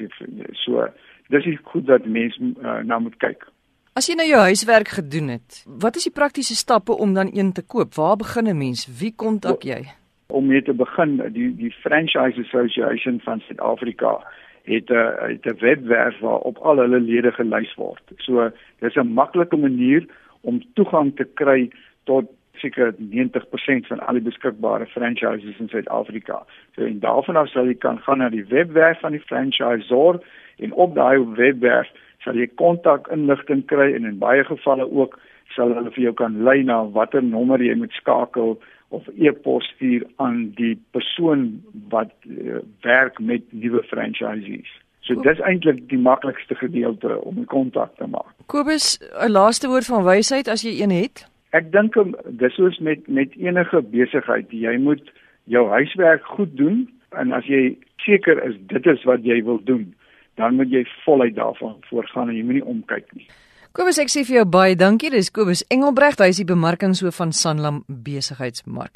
So 0.52 0.88
dis 1.28 1.46
is 1.46 1.58
goed 1.64 1.86
dat 1.86 2.06
mense 2.06 2.40
uh, 2.40 2.80
nou 2.84 3.00
moet 3.00 3.16
kyk. 3.16 3.46
As 3.94 4.08
jy 4.08 4.16
nou 4.18 4.26
jou 4.26 4.40
huiswerk 4.40 4.88
gedoen 4.88 5.28
het, 5.28 5.64
wat 5.80 5.96
is 5.96 6.08
die 6.08 6.12
praktiese 6.12 6.54
stappe 6.54 6.92
om 6.92 7.14
dan 7.14 7.30
een 7.32 7.52
te 7.52 7.62
koop? 7.62 7.94
Waar 7.94 8.16
begin 8.16 8.48
'n 8.48 8.58
mens? 8.58 8.88
Wie 9.00 9.12
kontak 9.16 9.62
jy? 9.62 9.84
Om 10.26 10.46
mee 10.46 10.62
te 10.62 10.74
begin, 10.74 11.16
die 11.32 11.54
die 11.56 11.70
Franchise 11.70 12.40
Association 12.40 13.20
van 13.20 13.40
Suid-Afrika 13.40 14.18
het 14.64 14.90
'n 14.90 15.30
het 15.30 15.46
'n 15.46 15.58
webwerf 15.60 16.18
waar 16.18 16.38
op 16.38 16.56
al 16.58 16.76
hulle 16.76 17.00
lede 17.00 17.32
gelys 17.32 17.74
word. 17.74 18.02
So 18.16 18.50
dis 18.78 18.96
'n 18.96 19.12
maklike 19.12 19.56
manier 19.56 20.06
om 20.40 20.62
toegang 20.74 21.16
te 21.16 21.24
kry 21.24 21.70
tot 22.04 22.24
seker 22.52 22.94
90% 22.98 23.86
van 23.86 24.00
al 24.06 24.18
die 24.18 24.22
beskikbare 24.22 24.86
franchises 24.86 25.58
in 25.58 25.68
Suid-Afrika. 25.68 26.42
So 26.74 26.84
en 26.84 27.00
daarvan 27.00 27.36
af 27.36 27.48
sal 27.48 27.66
jy 27.66 27.74
kan 27.74 27.98
gaan 27.98 28.18
na 28.18 28.28
die 28.28 28.46
webwerf 28.48 29.00
van 29.00 29.12
die 29.12 29.20
franchisor 29.20 30.20
en 30.56 30.72
op 30.72 30.94
daai 30.94 31.18
webwerf 31.36 31.90
sal 32.24 32.34
jy 32.34 32.48
kontakinligting 32.54 33.64
kry 33.66 33.92
en 33.94 34.04
in 34.04 34.18
baie 34.18 34.44
gevalle 34.44 34.90
ook 34.90 35.18
sal 35.54 35.74
hulle 35.74 35.90
vir 35.90 36.02
jou 36.02 36.14
kan 36.14 36.42
lei 36.46 36.62
na 36.62 36.84
watter 36.84 37.22
nommer 37.22 37.62
jy 37.62 37.74
moet 37.74 37.92
skakel 37.92 38.56
of 38.94 39.08
e-pos 39.18 39.66
stuur 39.74 40.06
aan 40.22 40.52
die 40.58 40.74
persoon 40.96 41.62
wat 41.92 42.12
uh, 42.30 42.62
werk 42.86 43.18
met 43.18 43.42
nuwe 43.50 43.82
franchisees. 43.90 44.70
So 45.04 45.20
dis 45.26 45.40
eintlik 45.44 45.82
die 45.90 46.00
maklikste 46.00 46.56
gedeelte 46.56 47.18
om 47.28 47.42
kontak 47.52 47.92
te 48.00 48.06
maak. 48.08 48.32
Kobus, 48.48 48.96
'n 49.20 49.32
laaste 49.32 49.68
woord 49.68 49.86
van 49.86 50.04
wysheid 50.04 50.48
as 50.48 50.64
jy 50.64 50.80
een 50.80 50.94
het? 50.94 51.26
Ek 51.52 51.72
dink 51.72 51.94
dis 52.40 52.54
soos 52.54 52.78
met 52.78 53.08
met 53.08 53.34
enige 53.36 53.82
besigheid, 53.82 54.50
jy 54.50 54.76
moet 54.78 55.12
jou 55.44 55.68
huiswerk 55.68 56.24
goed 56.24 56.56
doen 56.56 56.88
en 57.10 57.32
as 57.32 57.46
jy 57.46 57.76
seker 57.96 58.40
is 58.48 58.56
dit 58.72 58.86
is 58.86 59.04
wat 59.04 59.24
jy 59.24 59.42
wil 59.44 59.60
doen, 59.64 59.94
dan 60.34 60.56
moet 60.56 60.72
jy 60.72 60.84
voluit 61.04 61.34
daarvan 61.36 61.76
voorgaan 61.90 62.28
en 62.28 62.36
jy 62.36 62.42
moenie 62.42 62.64
omkyk 62.64 63.12
nie. 63.12 63.28
Kobus 63.74 63.96
ek 63.98 64.06
sê 64.06 64.22
vir 64.22 64.36
jou 64.36 64.44
baie 64.46 64.76
dankie. 64.78 65.10
Dis 65.10 65.32
Kobus 65.34 65.64
Engelbregt, 65.66 66.20
hy 66.22 66.30
is 66.30 66.38
die 66.38 66.46
bemarkingshoof 66.46 67.16
van 67.18 67.32
Sanlam 67.34 67.80
Besigheidsmark. 67.90 68.94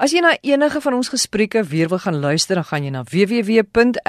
As 0.00 0.16
jy 0.16 0.22
na 0.24 0.32
enige 0.40 0.80
van 0.80 0.96
ons 0.96 1.12
gesprekke 1.12 1.60
weer 1.68 1.92
wil 1.92 2.00
gaan 2.00 2.16
luister, 2.22 2.56
dan 2.56 2.64
gaan 2.64 2.88
jy 2.88 2.92
na 2.94 3.04
www.rsg.co.za, 3.04 4.00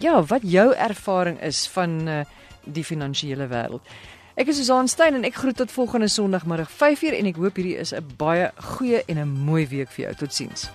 ja, 0.00 0.22
wat 0.22 0.42
jou 0.42 0.74
ervaring 0.74 1.40
is 1.42 1.66
van 1.68 2.08
uh, 2.08 2.20
die 2.64 2.84
finansiële 2.84 3.48
wêreld. 3.52 3.96
Ek 4.36 4.50
is 4.52 4.58
Susan 4.60 4.88
Stein 4.88 5.16
en 5.16 5.24
ek 5.24 5.38
groet 5.40 5.56
tot 5.56 5.72
volgende 5.72 6.08
Sondagmiddag 6.12 6.68
5uur 6.72 7.16
en 7.16 7.30
ek 7.32 7.40
hoop 7.40 7.56
hierdie 7.56 7.78
is 7.80 7.94
'n 7.94 8.04
baie 8.20 8.52
goeie 8.76 9.02
en 9.08 9.18
'n 9.18 9.28
mooi 9.28 9.66
week 9.66 9.90
vir 9.90 10.04
jou. 10.04 10.14
Totsiens. 10.14 10.68